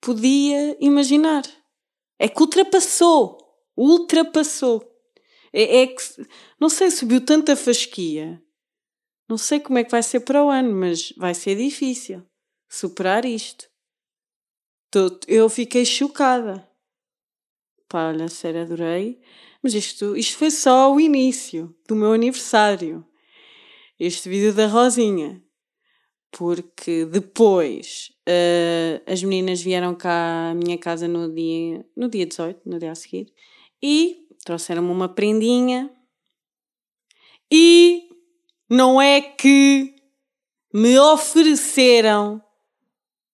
podia 0.00 0.76
imaginar. 0.80 1.42
É 2.18 2.28
que 2.28 2.40
ultrapassou. 2.40 3.38
Ultrapassou. 3.76 4.82
É, 5.52 5.82
é 5.82 5.86
que, 5.86 6.02
não 6.60 6.68
sei, 6.68 6.90
subiu 6.90 7.20
tanta 7.20 7.56
fasquia. 7.56 8.42
Não 9.32 9.38
sei 9.38 9.60
como 9.60 9.78
é 9.78 9.84
que 9.84 9.90
vai 9.90 10.02
ser 10.02 10.20
para 10.20 10.44
o 10.44 10.50
ano, 10.50 10.74
mas 10.74 11.10
vai 11.16 11.32
ser 11.32 11.56
difícil 11.56 12.22
superar 12.68 13.24
isto. 13.24 13.66
Eu 15.26 15.48
fiquei 15.48 15.86
chocada. 15.86 16.68
Pá, 17.88 18.08
olha, 18.08 18.28
sério, 18.28 18.60
adorei. 18.60 19.22
Mas 19.62 19.72
isto, 19.72 20.14
isto 20.18 20.36
foi 20.36 20.50
só 20.50 20.94
o 20.94 21.00
início 21.00 21.74
do 21.88 21.96
meu 21.96 22.12
aniversário. 22.12 23.02
Este 23.98 24.28
vídeo 24.28 24.52
da 24.52 24.66
Rosinha. 24.66 25.42
Porque 26.30 27.06
depois 27.06 28.12
uh, 28.28 29.10
as 29.10 29.22
meninas 29.22 29.62
vieram 29.62 29.94
cá 29.94 30.50
à 30.50 30.54
minha 30.54 30.76
casa 30.76 31.08
no 31.08 31.34
dia, 31.34 31.86
no 31.96 32.06
dia 32.06 32.26
18, 32.26 32.68
no 32.68 32.78
dia 32.78 32.92
a 32.92 32.94
seguir, 32.94 33.32
e 33.82 34.26
trouxeram-me 34.44 34.90
uma 34.90 35.08
prendinha. 35.08 35.90
E 37.50 38.11
não 38.72 39.02
é 39.02 39.20
que 39.20 39.94
me 40.72 40.98
ofereceram 40.98 42.42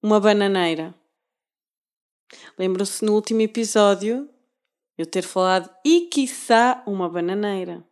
uma 0.02 0.18
bananeira. 0.18 0.92
Lembram-se 2.58 3.04
no 3.04 3.14
último 3.14 3.42
episódio 3.42 4.28
eu 4.98 5.06
ter 5.06 5.22
falado 5.22 5.70
e 5.84 6.08
quiçá 6.10 6.82
uma 6.84 7.08
bananeira. 7.08 7.86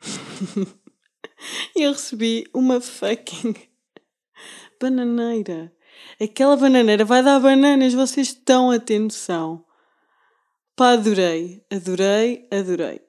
eu 1.76 1.92
recebi 1.92 2.50
uma 2.52 2.80
fucking 2.80 3.54
bananeira. 4.80 5.72
Aquela 6.20 6.56
bananeira 6.56 7.04
vai 7.04 7.22
dar 7.22 7.38
bananas, 7.38 7.94
vocês 7.94 8.26
estão 8.26 8.72
a 8.72 8.80
ter 8.80 8.98
noção. 8.98 9.64
Pá, 10.74 10.94
adorei, 10.94 11.64
adorei, 11.70 12.48
adorei. 12.50 13.05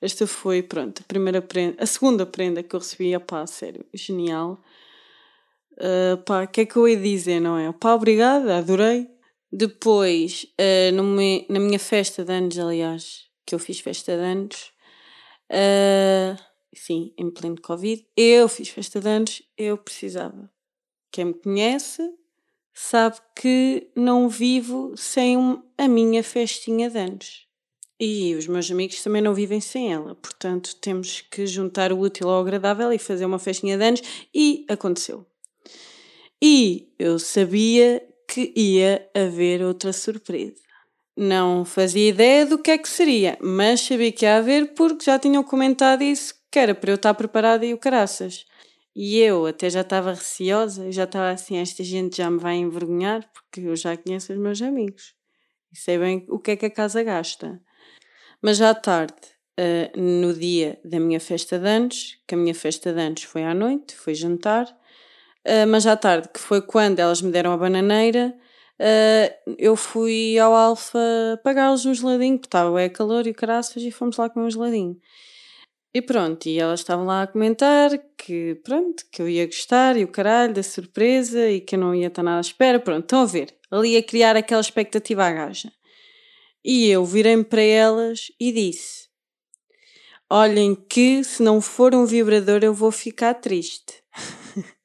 Esta 0.00 0.26
foi, 0.26 0.62
pronto, 0.62 1.02
a 1.02 1.04
primeira 1.04 1.40
prenda, 1.40 1.82
a 1.82 1.86
segunda 1.86 2.26
prenda 2.26 2.62
que 2.62 2.74
eu 2.74 2.80
recebi, 2.80 3.18
pá, 3.20 3.46
sério, 3.46 3.84
genial. 3.94 4.60
Uh, 5.72 6.16
pá, 6.24 6.44
o 6.44 6.48
que 6.48 6.62
é 6.62 6.66
que 6.66 6.76
eu 6.76 6.88
ia 6.88 6.96
dizer, 6.96 7.40
não 7.40 7.58
é? 7.58 7.72
Pá, 7.72 7.94
obrigada, 7.94 8.58
adorei. 8.58 9.08
Depois, 9.50 10.46
uh, 10.60 11.02
me, 11.02 11.46
na 11.48 11.58
minha 11.58 11.78
festa 11.78 12.24
de 12.24 12.32
anos, 12.32 12.58
aliás, 12.58 13.26
que 13.46 13.54
eu 13.54 13.58
fiz 13.58 13.80
festa 13.80 14.16
de 14.16 14.22
anos, 14.22 14.72
uh, 15.50 16.42
sim, 16.74 17.14
em 17.16 17.30
pleno 17.30 17.60
Covid, 17.60 18.06
eu 18.16 18.48
fiz 18.48 18.68
festa 18.68 19.00
de 19.00 19.08
anos, 19.08 19.42
eu 19.56 19.78
precisava. 19.78 20.50
Quem 21.10 21.26
me 21.26 21.34
conhece 21.34 22.02
sabe 22.74 23.16
que 23.34 23.90
não 23.96 24.28
vivo 24.28 24.94
sem 24.96 25.36
a 25.78 25.88
minha 25.88 26.22
festinha 26.22 26.90
de 26.90 26.98
anos. 26.98 27.45
E 27.98 28.34
os 28.34 28.46
meus 28.46 28.70
amigos 28.70 29.02
também 29.02 29.22
não 29.22 29.32
vivem 29.32 29.60
sem 29.60 29.92
ela, 29.92 30.14
portanto 30.14 30.76
temos 30.76 31.22
que 31.22 31.46
juntar 31.46 31.92
o 31.92 31.98
útil 31.98 32.28
ao 32.28 32.42
agradável 32.42 32.92
e 32.92 32.98
fazer 32.98 33.24
uma 33.24 33.38
festinha 33.38 33.78
de 33.78 33.84
anos, 33.84 34.02
e 34.34 34.66
aconteceu. 34.68 35.24
E 36.42 36.92
eu 36.98 37.18
sabia 37.18 38.06
que 38.28 38.52
ia 38.54 39.08
haver 39.14 39.62
outra 39.62 39.92
surpresa. 39.92 40.60
Não 41.16 41.64
fazia 41.64 42.10
ideia 42.10 42.44
do 42.44 42.58
que 42.58 42.70
é 42.70 42.76
que 42.76 42.88
seria, 42.88 43.38
mas 43.40 43.80
sabia 43.80 44.12
que 44.12 44.26
ia 44.26 44.36
haver 44.36 44.74
porque 44.74 45.06
já 45.06 45.18
tinham 45.18 45.42
comentado 45.42 46.02
isso, 46.02 46.34
que 46.52 46.58
era 46.58 46.74
para 46.74 46.90
eu 46.90 46.96
estar 46.96 47.14
preparada 47.14 47.64
e 47.64 47.72
o 47.72 47.78
caraças. 47.78 48.44
E 48.94 49.18
eu 49.18 49.46
até 49.46 49.70
já 49.70 49.80
estava 49.80 50.12
receosa, 50.12 50.92
já 50.92 51.04
estava 51.04 51.30
assim, 51.30 51.56
esta 51.56 51.82
gente 51.82 52.18
já 52.18 52.30
me 52.30 52.38
vai 52.38 52.56
envergonhar 52.56 53.26
porque 53.32 53.60
eu 53.60 53.76
já 53.76 53.96
conheço 53.96 54.32
os 54.32 54.38
meus 54.38 54.60
amigos 54.60 55.14
e 55.72 55.78
sei 55.78 55.98
bem 55.98 56.24
o 56.28 56.38
que 56.38 56.52
é 56.52 56.56
que 56.56 56.66
a 56.66 56.70
casa 56.70 57.02
gasta. 57.02 57.60
Mas 58.42 58.60
à 58.60 58.74
tarde, 58.74 59.14
uh, 59.58 60.00
no 60.00 60.34
dia 60.34 60.78
da 60.84 61.00
minha 61.00 61.20
festa 61.20 61.58
de 61.58 61.68
anos, 61.68 62.18
que 62.26 62.34
a 62.34 62.38
minha 62.38 62.54
festa 62.54 62.92
de 62.92 63.00
anos 63.00 63.22
foi 63.22 63.44
à 63.44 63.54
noite, 63.54 63.94
foi 63.96 64.14
jantar, 64.14 64.66
Uh, 65.46 65.64
mas 65.68 65.86
à 65.86 65.96
tarde, 65.96 66.28
que 66.28 66.40
foi 66.40 66.60
quando 66.60 66.98
elas 66.98 67.22
me 67.22 67.30
deram 67.30 67.52
a 67.52 67.56
bananeira, 67.56 68.34
uh, 68.80 69.54
eu 69.56 69.76
fui 69.76 70.36
ao 70.40 70.52
Alfa 70.52 70.98
pagar-lhes 71.44 71.86
um 71.86 71.94
geladinho, 71.94 72.36
porque 72.36 72.48
estava 72.48 72.82
é 72.82 72.88
calor 72.88 73.28
e 73.28 73.32
caraças, 73.32 73.80
e 73.80 73.92
fomos 73.92 74.16
lá 74.16 74.28
comer 74.28 74.46
um 74.46 74.50
geladinho. 74.50 74.96
E 75.94 76.02
pronto, 76.02 76.46
e 76.46 76.58
elas 76.58 76.80
estavam 76.80 77.06
lá 77.06 77.22
a 77.22 77.26
comentar 77.28 77.90
que 78.18 78.56
pronto, 78.64 79.04
que 79.10 79.22
eu 79.22 79.28
ia 79.28 79.46
gostar 79.46 79.96
e 79.96 80.02
o 80.02 80.08
caralho 80.08 80.52
da 80.52 80.64
surpresa 80.64 81.48
e 81.48 81.60
que 81.60 81.76
eu 81.76 81.80
não 81.80 81.94
ia 81.94 82.08
estar 82.08 82.24
nada 82.24 82.38
à 82.38 82.40
espera. 82.40 82.80
Pronto, 82.80 83.04
estão 83.04 83.22
a 83.22 83.24
ver, 83.24 83.54
ali 83.70 83.96
a 83.96 84.02
criar 84.02 84.36
aquela 84.36 84.60
expectativa 84.60 85.24
à 85.24 85.30
gaja. 85.32 85.70
E 86.68 86.88
eu 86.90 87.04
virei-me 87.04 87.44
para 87.44 87.62
elas 87.62 88.32
e 88.40 88.50
disse: 88.50 89.08
Olhem 90.28 90.74
que 90.74 91.22
se 91.22 91.40
não 91.40 91.60
for 91.60 91.94
um 91.94 92.04
vibrador 92.04 92.64
eu 92.64 92.74
vou 92.74 92.90
ficar 92.90 93.34
triste. 93.34 94.02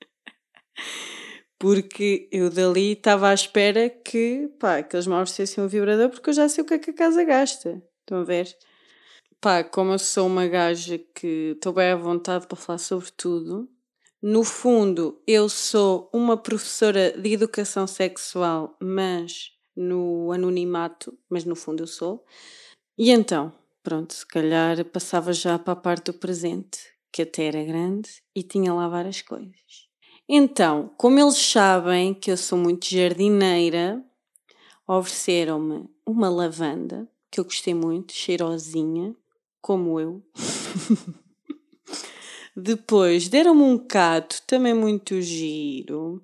porque 1.57 2.29
eu 2.31 2.51
dali 2.51 2.91
estava 2.91 3.29
à 3.29 3.33
espera 3.33 3.89
que, 3.89 4.47
pá, 4.59 4.83
que 4.83 4.95
eles 4.95 5.07
me 5.07 5.15
oferecessem 5.15 5.63
um 5.63 5.67
vibrador 5.67 6.09
porque 6.09 6.29
eu 6.29 6.33
já 6.33 6.47
sei 6.47 6.63
o 6.63 6.67
que 6.67 6.75
é 6.75 6.79
que 6.79 6.91
a 6.91 6.95
casa 6.95 7.23
gasta. 7.23 7.81
Estão 8.01 8.19
a 8.19 8.23
ver? 8.23 8.55
Pá, 9.39 9.63
como 9.63 9.93
eu 9.93 9.99
sou 9.99 10.27
uma 10.27 10.47
gaja 10.47 10.99
que 11.15 11.53
estou 11.55 11.73
bem 11.73 11.89
à 11.89 11.95
vontade 11.95 12.45
para 12.45 12.57
falar 12.57 12.77
sobre 12.77 13.09
tudo, 13.17 13.67
no 14.21 14.43
fundo 14.43 15.19
eu 15.25 15.49
sou 15.49 16.11
uma 16.13 16.37
professora 16.37 17.11
de 17.19 17.33
educação 17.33 17.87
sexual, 17.87 18.77
mas 18.79 19.49
no 19.75 20.31
anonimato, 20.31 21.17
mas 21.29 21.45
no 21.45 21.55
fundo 21.55 21.83
eu 21.83 21.87
sou. 21.87 22.25
E 22.97 23.09
então, 23.11 23.53
pronto, 23.83 24.13
se 24.13 24.25
calhar 24.25 24.83
passava 24.85 25.33
já 25.33 25.57
para 25.57 25.73
a 25.73 25.75
parte 25.75 26.05
do 26.11 26.13
presente, 26.13 26.79
que 27.11 27.23
até 27.23 27.45
era 27.45 27.63
grande 27.63 28.09
e 28.35 28.43
tinha 28.43 28.73
lá 28.73 28.87
várias 28.87 29.21
coisas. 29.21 29.89
Então, 30.27 30.91
como 30.97 31.19
eles 31.19 31.37
sabem 31.37 32.13
que 32.13 32.31
eu 32.31 32.37
sou 32.37 32.57
muito 32.57 32.87
jardineira, 32.87 34.03
ofereceram-me 34.87 35.89
uma 36.05 36.29
lavanda, 36.29 37.07
que 37.29 37.39
eu 37.39 37.43
gostei 37.43 37.73
muito, 37.73 38.13
cheirosinha, 38.13 39.15
como 39.61 39.99
eu. 39.99 40.21
Depois 42.55 43.29
deram-me 43.29 43.63
um 43.63 43.77
cato, 43.77 44.41
também 44.45 44.73
muito 44.73 45.21
giro. 45.21 46.21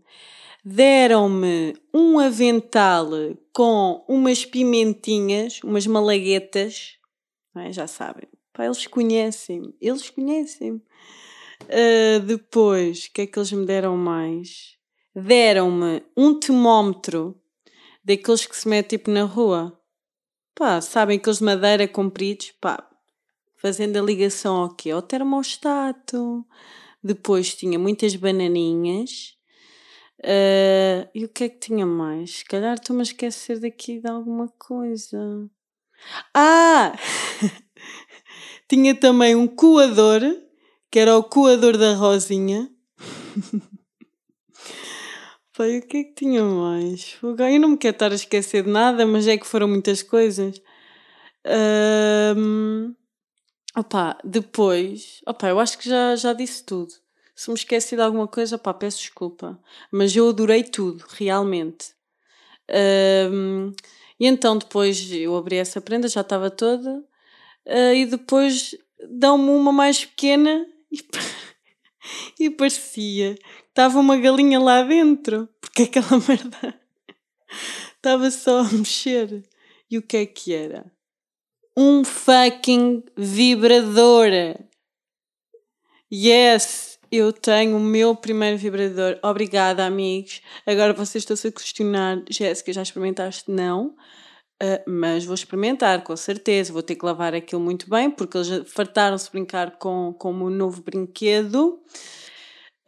Deram-me 0.70 1.78
um 1.94 2.20
avental 2.20 3.08
com 3.54 4.04
umas 4.06 4.44
pimentinhas, 4.44 5.62
umas 5.64 5.88
malaguetas. 5.88 6.98
É? 7.56 7.72
Já 7.72 7.88
sabem. 7.88 8.28
Pá, 8.52 8.66
eles 8.66 8.86
conhecem-me, 8.86 9.74
eles 9.80 10.10
conhecem-me. 10.10 10.82
Uh, 11.64 12.20
depois, 12.20 13.06
o 13.06 13.14
que 13.14 13.22
é 13.22 13.28
que 13.28 13.40
eles 13.40 13.50
me 13.54 13.66
deram 13.66 13.96
mais? 13.96 14.76
Deram-me 15.16 16.04
um 16.18 16.38
termómetro 16.38 17.42
daqueles 18.04 18.46
que 18.46 18.58
se 18.58 18.68
mete 18.68 18.98
tipo 18.98 19.10
na 19.10 19.24
rua. 19.24 19.80
Pá, 20.54 20.82
sabem 20.82 21.18
aqueles 21.18 21.38
de 21.38 21.46
madeira 21.46 21.88
compridos? 21.88 22.52
Pá, 22.60 22.86
fazendo 23.56 23.96
a 23.96 24.02
ligação 24.02 24.58
ao 24.58 24.76
quê? 24.76 24.92
Ao 24.92 25.02
termostato. 25.02 26.46
Depois 27.02 27.56
tinha 27.56 27.80
muitas 27.80 28.18
bananinhas. 28.18 29.37
Uh, 30.20 31.08
e 31.14 31.26
o 31.26 31.30
que 31.30 31.44
é 31.44 31.50
que 31.50 31.60
tinha 31.60 31.86
mais? 31.86 32.38
Se 32.38 32.46
calhar 32.46 32.74
estou-me 32.74 33.02
a 33.02 33.04
esquecer 33.04 33.60
daqui 33.60 34.00
de 34.00 34.10
alguma 34.10 34.48
coisa. 34.58 35.50
Ah! 36.34 36.94
tinha 38.68 38.96
também 38.96 39.36
um 39.36 39.48
coador, 39.48 40.22
que 40.90 41.00
era 41.00 41.16
o 41.18 41.24
coador 41.24 41.78
da 41.78 41.94
Rosinha. 41.94 42.70
Pai, 45.56 45.80
o 45.80 45.88
que 45.88 45.98
é 45.98 46.04
que 46.04 46.14
tinha 46.14 46.44
mais? 46.44 47.18
Eu 47.22 47.60
não 47.60 47.70
me 47.70 47.78
quero 47.78 47.96
estar 47.96 48.12
a 48.12 48.16
esquecer 48.16 48.64
de 48.64 48.70
nada, 48.70 49.06
mas 49.08 49.28
é 49.28 49.38
que 49.38 49.48
foram 49.48 49.68
muitas 49.68 50.04
coisas. 50.04 50.62
Opa, 53.76 54.18
depois, 54.24 55.22
opa, 55.28 55.50
eu 55.50 55.60
acho 55.60 55.78
que 55.78 55.88
já, 55.88 56.16
já 56.16 56.34
disse 56.34 56.64
tudo. 56.64 56.94
Se 57.38 57.52
me 57.52 57.56
esqueci 57.56 57.96
de 57.96 58.02
alguma 58.02 58.28
coisa, 58.28 58.56
opa, 58.56 58.74
peço 58.74 58.98
desculpa. 58.98 59.62
Mas 59.92 60.16
eu 60.16 60.28
adorei 60.28 60.64
tudo, 60.64 61.06
realmente. 61.08 61.94
Um, 63.32 63.72
e 64.20 64.26
então 64.26 64.58
depois 64.58 65.12
eu 65.12 65.38
abri 65.38 65.58
essa 65.58 65.80
prenda, 65.80 66.08
já 66.08 66.22
estava 66.22 66.50
toda, 66.50 66.98
uh, 67.68 67.94
e 67.94 68.08
depois 68.08 68.76
dão-me 69.08 69.52
uma 69.52 69.72
mais 69.72 70.04
pequena 70.04 70.66
e, 70.92 71.00
e 72.40 72.50
parecia 72.50 73.36
que 73.36 73.44
estava 73.70 74.00
uma 74.00 74.18
galinha 74.18 74.60
lá 74.60 74.82
dentro, 74.82 75.48
porque 75.62 75.84
aquela 75.84 76.18
merda 76.28 76.82
estava 77.96 78.32
só 78.32 78.62
a 78.62 78.72
mexer. 78.72 79.48
E 79.92 80.00
o 80.00 80.02
que 80.02 80.18
é 80.18 80.26
que 80.26 80.56
era? 80.56 80.92
Um 81.78 82.04
fucking 82.04 83.04
vibrador. 83.16 84.32
Yes, 86.12 86.97
eu 87.12 87.32
tenho 87.34 87.78
o 87.78 87.80
meu 87.80 88.16
primeiro 88.16 88.58
vibrador. 88.58 89.20
Obrigada, 89.24 89.86
amigos. 89.86 90.42
Agora 90.66 90.94
vocês 90.94 91.24
estão-se 91.24 91.48
a 91.48 91.52
questionar, 91.52 92.24
Jéssica, 92.30 92.74
já 92.74 92.82
experimentaste? 92.82 93.50
Não. 93.50 93.96
Uh, 94.62 94.82
mas 94.88 95.24
vou 95.24 95.36
experimentar, 95.36 96.04
com 96.04 96.16
certeza. 96.16 96.74
Vou 96.74 96.82
ter 96.82 96.96
que 96.96 97.06
lavar 97.06 97.34
aquilo 97.36 97.62
muito 97.62 97.90
bem, 97.90 98.10
porque 98.10 98.38
eles 98.38 98.72
fartaram-se 98.72 99.26
de 99.26 99.32
brincar 99.32 99.78
com, 99.78 100.14
com 100.14 100.32
o 100.32 100.34
meu 100.34 100.50
novo 100.50 100.82
brinquedo. 100.82 101.80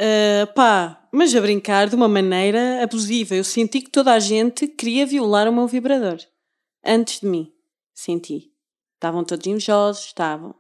Uh, 0.02 0.52
pá, 0.56 1.08
mas 1.12 1.36
a 1.36 1.42
brincar 1.42 1.88
de 1.88 1.96
uma 1.96 2.08
maneira 2.08 2.82
abusiva. 2.84 3.36
Eu 3.36 3.44
senti 3.44 3.82
que 3.82 3.90
toda 3.90 4.14
a 4.14 4.20
gente 4.20 4.68
queria 4.68 5.06
violar 5.06 5.48
o 5.48 5.54
meu 5.54 5.68
vibrador. 5.68 6.18
Antes 6.84 7.20
de 7.20 7.28
mim. 7.28 7.52
Senti. 7.94 8.52
Estavam 8.96 9.24
todos 9.24 9.46
invejosos, 9.46 10.06
estavam. 10.06 10.59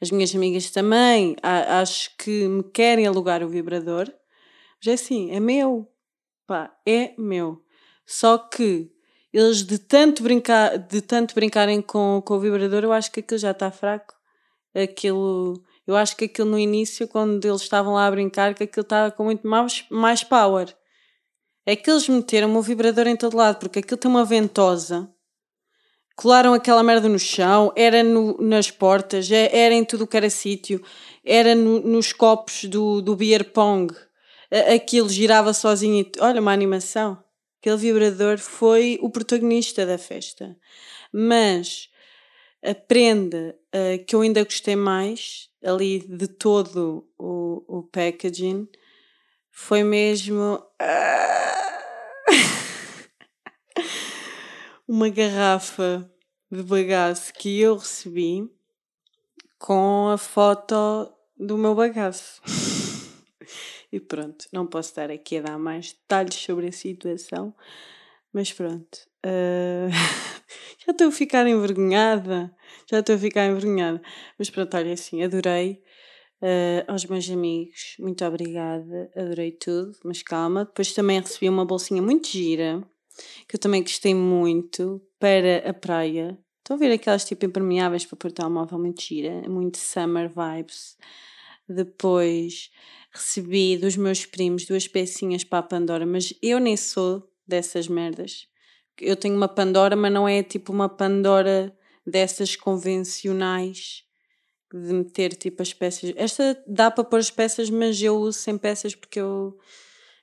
As 0.00 0.10
minhas 0.10 0.34
amigas 0.34 0.70
também, 0.70 1.36
acho 1.42 2.16
que 2.16 2.46
me 2.48 2.62
querem 2.62 3.06
alugar 3.06 3.42
o 3.42 3.48
vibrador. 3.48 4.12
Mas 4.78 4.86
é 4.86 4.92
assim, 4.92 5.30
é 5.30 5.40
meu. 5.40 5.88
Pá, 6.46 6.74
é 6.86 7.14
meu. 7.18 7.62
Só 8.04 8.38
que 8.38 8.90
eles 9.32 9.62
de 9.62 9.78
tanto, 9.78 10.22
brincar, 10.22 10.78
de 10.78 11.00
tanto 11.00 11.34
brincarem 11.34 11.82
com, 11.82 12.22
com 12.24 12.34
o 12.34 12.40
vibrador, 12.40 12.84
eu 12.84 12.92
acho 12.92 13.10
que 13.10 13.20
aquilo 13.20 13.38
já 13.38 13.50
está 13.50 13.70
fraco. 13.70 14.14
Aquilo, 14.74 15.62
eu 15.86 15.96
acho 15.96 16.16
que 16.16 16.26
aquilo 16.26 16.50
no 16.50 16.58
início, 16.58 17.08
quando 17.08 17.44
eles 17.44 17.62
estavam 17.62 17.94
lá 17.94 18.06
a 18.06 18.10
brincar, 18.10 18.54
que 18.54 18.64
aquilo 18.64 18.82
estava 18.82 19.10
com 19.10 19.24
muito 19.24 19.46
mais, 19.46 19.84
mais 19.90 20.22
power. 20.22 20.74
É 21.64 21.74
que 21.74 21.90
eles 21.90 22.08
meteram 22.08 22.54
o 22.54 22.62
vibrador 22.62 23.06
em 23.06 23.16
todo 23.16 23.36
lado, 23.36 23.58
porque 23.58 23.80
aquilo 23.80 23.98
tem 23.98 24.10
uma 24.10 24.24
ventosa 24.24 25.12
colaram 26.16 26.54
aquela 26.54 26.82
merda 26.82 27.08
no 27.08 27.18
chão, 27.18 27.72
era 27.76 28.02
no, 28.02 28.36
nas 28.40 28.70
portas, 28.70 29.30
é, 29.30 29.54
era 29.56 29.74
em 29.74 29.84
tudo 29.84 30.04
o 30.04 30.06
que 30.06 30.16
era 30.16 30.30
sítio, 30.30 30.82
era 31.22 31.54
no, 31.54 31.80
nos 31.80 32.12
copos 32.12 32.64
do, 32.64 33.00
do 33.00 33.14
beer 33.14 33.52
pong, 33.52 33.94
aquilo 34.74 35.08
girava 35.08 35.52
sozinho. 35.52 36.10
Olha, 36.20 36.40
uma 36.40 36.52
animação. 36.52 37.22
Aquele 37.60 37.76
vibrador 37.76 38.38
foi 38.38 38.98
o 39.02 39.10
protagonista 39.10 39.84
da 39.84 39.98
festa. 39.98 40.56
Mas 41.12 41.88
a 42.62 42.74
prenda 42.74 43.56
uh, 43.74 44.04
que 44.04 44.14
eu 44.14 44.20
ainda 44.20 44.44
gostei 44.44 44.76
mais, 44.76 45.48
ali 45.64 46.00
de 46.00 46.28
todo 46.28 47.08
o, 47.18 47.78
o 47.78 47.82
packaging, 47.82 48.68
foi 49.50 49.82
mesmo. 49.82 50.62
Uma 54.88 55.08
garrafa 55.08 56.08
de 56.48 56.62
bagaço 56.62 57.32
que 57.34 57.60
eu 57.60 57.76
recebi 57.76 58.48
com 59.58 60.06
a 60.06 60.16
foto 60.16 61.12
do 61.36 61.58
meu 61.58 61.74
bagaço. 61.74 62.40
e 63.90 63.98
pronto, 63.98 64.46
não 64.52 64.64
posso 64.64 64.90
estar 64.90 65.10
aqui 65.10 65.38
a 65.38 65.42
dar 65.42 65.58
mais 65.58 65.92
detalhes 65.92 66.36
sobre 66.36 66.68
a 66.68 66.72
situação, 66.72 67.52
mas 68.32 68.52
pronto. 68.52 68.96
Uh... 69.26 69.90
já 70.86 70.92
estou 70.92 71.08
a 71.08 71.12
ficar 71.12 71.48
envergonhada, 71.48 72.54
já 72.88 73.00
estou 73.00 73.16
a 73.16 73.18
ficar 73.18 73.44
envergonhada. 73.44 74.00
Mas 74.38 74.50
pronto, 74.50 74.76
olha 74.76 74.92
assim, 74.92 75.20
adorei. 75.20 75.82
Uh, 76.40 76.86
aos 76.86 77.04
meus 77.06 77.28
amigos, 77.28 77.96
muito 77.98 78.24
obrigada, 78.24 79.10
adorei 79.16 79.50
tudo, 79.50 79.98
mas 80.04 80.22
calma. 80.22 80.64
Depois 80.64 80.92
também 80.92 81.18
recebi 81.18 81.48
uma 81.48 81.64
bolsinha 81.64 82.00
muito 82.00 82.28
gira 82.28 82.88
que 83.48 83.56
eu 83.56 83.60
também 83.60 83.82
gostei 83.82 84.14
muito 84.14 85.00
para 85.18 85.68
a 85.68 85.74
praia. 85.74 86.38
Estão 86.58 86.76
a 86.76 86.78
ver 86.78 86.92
aquelas 86.92 87.24
tipo 87.24 87.44
impermeáveis 87.44 88.04
para 88.04 88.16
pôr 88.16 88.30
o 88.30 88.34
telemóvel 88.34 88.78
muito 88.78 89.02
gira, 89.02 89.48
muito 89.48 89.78
summer 89.78 90.28
vibes. 90.28 90.96
Depois 91.68 92.70
recebi 93.12 93.76
dos 93.76 93.96
meus 93.96 94.26
primos 94.26 94.66
duas 94.66 94.86
pecinhas 94.86 95.44
para 95.44 95.60
a 95.60 95.62
Pandora, 95.62 96.04
mas 96.04 96.34
eu 96.42 96.58
nem 96.58 96.76
sou 96.76 97.28
dessas 97.46 97.88
merdas. 97.88 98.46
Eu 99.00 99.16
tenho 99.16 99.36
uma 99.36 99.48
Pandora, 99.48 99.96
mas 99.96 100.12
não 100.12 100.28
é 100.28 100.42
tipo 100.42 100.72
uma 100.72 100.88
Pandora 100.88 101.76
dessas 102.06 102.56
convencionais 102.56 104.04
de 104.72 104.92
meter 104.92 105.34
tipo 105.34 105.62
as 105.62 105.72
peças. 105.72 106.12
Esta 106.16 106.62
dá 106.66 106.90
para 106.90 107.04
pôr 107.04 107.18
as 107.18 107.30
peças, 107.30 107.70
mas 107.70 108.00
eu 108.00 108.16
uso 108.16 108.38
sem 108.38 108.58
peças 108.58 108.94
porque 108.94 109.20
eu 109.20 109.58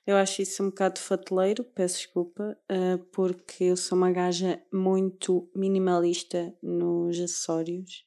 eu 0.06 0.16
acho 0.16 0.42
isso 0.42 0.62
um 0.62 0.66
bocado 0.66 1.00
fateleiro, 1.00 1.64
peço 1.64 1.96
desculpa, 1.96 2.58
uh, 2.70 2.98
porque 3.06 3.64
eu 3.64 3.76
sou 3.76 3.96
uma 3.96 4.10
gaja 4.10 4.62
muito 4.72 5.48
minimalista 5.54 6.54
nos 6.62 7.18
acessórios 7.18 8.04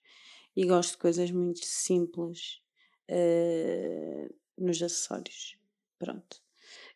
e 0.56 0.66
gosto 0.66 0.92
de 0.92 0.98
coisas 1.00 1.32
muito 1.32 1.66
simples 1.66 2.62
uh, 3.10 4.36
nos 4.58 4.82
acessórios. 4.82 5.58
Pronto. 5.98 6.38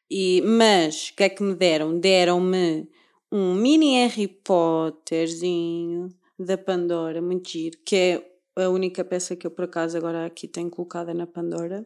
E, 0.10 0.42
mas, 0.42 1.10
o 1.10 1.16
que 1.16 1.24
é 1.24 1.30
que 1.30 1.42
me 1.42 1.56
deram? 1.56 2.00
Deram-me 2.00 2.88
um 3.32 3.56
mini 3.56 3.96
Harry 4.06 4.28
Potterzinho 4.28 6.10
da 6.38 6.58
Pandora, 6.58 7.22
muito 7.22 7.50
giro, 7.50 7.78
que 7.84 7.96
é 7.96 8.32
a 8.64 8.70
única 8.70 9.04
peça 9.04 9.36
que 9.36 9.48
eu 9.48 9.52
por 9.52 9.66
acaso 9.66 9.98
agora 9.98 10.26
aqui 10.26 10.48
tenho 10.48 10.70
colocada 10.70 11.14
na 11.14 11.26
Pandora 11.26 11.84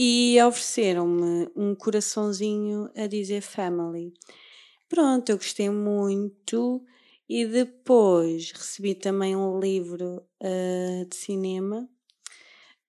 e 0.00 0.40
ofereceram-me 0.40 1.50
um 1.56 1.74
coraçãozinho 1.74 2.88
a 2.94 3.08
dizer 3.08 3.40
family. 3.40 4.14
Pronto, 4.88 5.28
eu 5.28 5.36
gostei 5.36 5.68
muito 5.70 6.84
e 7.28 7.44
depois 7.44 8.52
recebi 8.52 8.94
também 8.94 9.34
um 9.34 9.58
livro 9.58 10.22
uh, 10.40 11.04
de 11.04 11.16
cinema, 11.16 11.90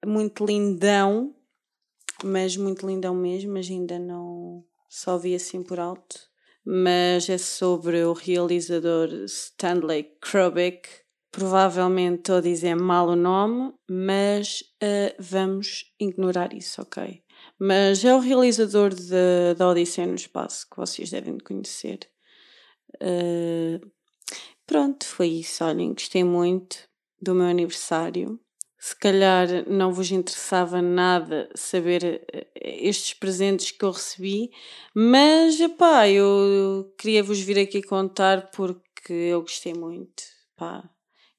muito 0.06 0.46
lindão, 0.46 1.36
mas 2.24 2.56
muito 2.56 2.86
lindão 2.86 3.16
mesmo, 3.16 3.54
mas 3.54 3.68
ainda 3.68 3.98
não 3.98 4.64
só 4.88 5.18
vi 5.18 5.34
assim 5.34 5.64
por 5.64 5.80
alto. 5.80 6.30
Mas 6.64 7.28
é 7.28 7.40
sobre 7.40 8.04
o 8.04 8.14
realizador 8.14 9.10
Stanley 9.26 10.16
Kubrick, 10.22 10.88
Provavelmente 11.32 12.20
estou 12.20 12.38
a 12.38 12.42
dizer 12.42 12.76
mal 12.76 13.08
o 13.10 13.16
nome, 13.16 13.74
mas 13.90 14.62
uh, 14.82 15.16
vamos 15.20 15.94
ignorar 16.00 16.54
isso, 16.54 16.82
ok? 16.82 17.22
Mas 17.60 18.04
é 18.04 18.14
o 18.14 18.20
realizador 18.20 18.92
da 19.56 19.70
Odisseia 19.70 20.08
no 20.08 20.16
Espaço, 20.16 20.68
que 20.70 20.78
vocês 20.78 21.12
devem 21.12 21.38
conhecer. 21.38 22.00
Uh, 22.96 23.80
pronto, 24.66 25.06
foi 25.06 25.28
isso. 25.28 25.64
Olhem, 25.64 25.94
gostei 25.94 26.24
muito 26.24 26.90
do 27.22 27.36
meu 27.36 27.46
aniversário. 27.46 28.40
Se 28.78 28.96
calhar 28.96 29.70
não 29.70 29.92
vos 29.92 30.10
interessava 30.10 30.82
nada 30.82 31.50
saber 31.54 32.26
eh, 32.34 32.48
estes 32.64 33.14
presentes 33.14 33.72
que 33.72 33.84
eu 33.84 33.92
recebi, 33.92 34.52
mas 34.96 35.60
epá, 35.60 36.08
eu 36.08 36.94
queria 36.98 37.22
vos 37.22 37.42
vir 37.42 37.60
aqui 37.60 37.84
contar 37.84 38.50
porque 38.52 39.12
eu 39.12 39.42
gostei 39.42 39.74
muito. 39.74 40.24
Pá, 40.56 40.90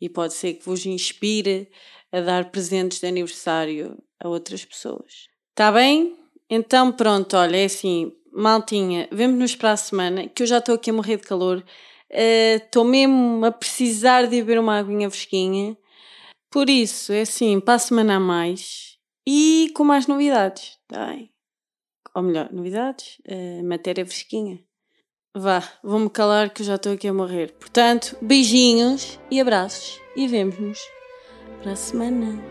e 0.01 0.09
pode 0.09 0.35
ser 0.35 0.55
que 0.55 0.65
vos 0.65 0.87
inspire 0.87 1.71
a 2.13 2.21
dar 2.21 2.51
presentes 2.51 3.01
de 3.01 3.07
aniversário 3.07 4.03
a 4.19 4.29
outras 4.29 4.65
pessoas. 4.65 5.29
Está 5.51 5.71
bem? 5.71 6.17
Então 6.49 6.91
pronto, 6.91 7.37
olha, 7.37 7.57
é 7.57 7.65
assim, 7.65 8.13
maltinha, 8.33 9.09
vemo-nos 9.13 9.55
para 9.55 9.73
a 9.73 9.77
semana, 9.77 10.29
que 10.29 10.43
eu 10.43 10.47
já 10.47 10.59
estou 10.59 10.75
aqui 10.75 10.91
a 10.91 10.93
morrer 10.93 11.17
de 11.17 11.23
calor, 11.23 11.65
estou 12.11 12.85
uh, 12.85 12.89
mesmo 12.89 13.45
a 13.45 13.53
precisar 13.53 14.25
de 14.25 14.37
beber 14.37 14.59
uma 14.59 14.79
aguinha 14.79 15.11
fresquinha. 15.11 15.77
Por 16.51 16.69
isso, 16.69 17.13
é 17.13 17.21
assim, 17.21 17.61
para 17.61 17.75
a 17.75 17.79
semana 17.79 18.17
a 18.17 18.21
mais 18.21 18.99
e 19.27 19.71
com 19.77 19.85
mais 19.85 20.09
novidades, 20.09 20.77
tá 20.89 21.07
bem? 21.07 21.31
Ou 22.15 22.23
melhor, 22.23 22.53
novidades, 22.53 23.21
uh, 23.29 23.65
matéria 23.65 24.05
fresquinha. 24.05 24.59
Vá, 25.35 25.63
vou-me 25.81 26.11
calar 26.11 26.51
que 26.51 26.63
eu 26.63 26.67
já 26.67 26.75
estou 26.75 26.93
aqui 26.93 27.07
a 27.07 27.13
morrer. 27.13 27.53
Portanto, 27.53 28.17
beijinhos 28.21 29.19
e 29.31 29.41
abraços. 29.41 30.01
E 30.17 30.27
vemos-nos 30.27 30.81
para 31.63 31.73
a 31.73 31.77
semana. 31.77 32.43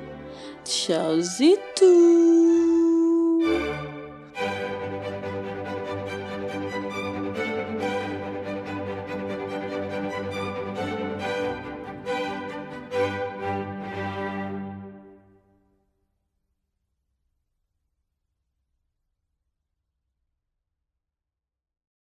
Tchauzito! 0.63 1.85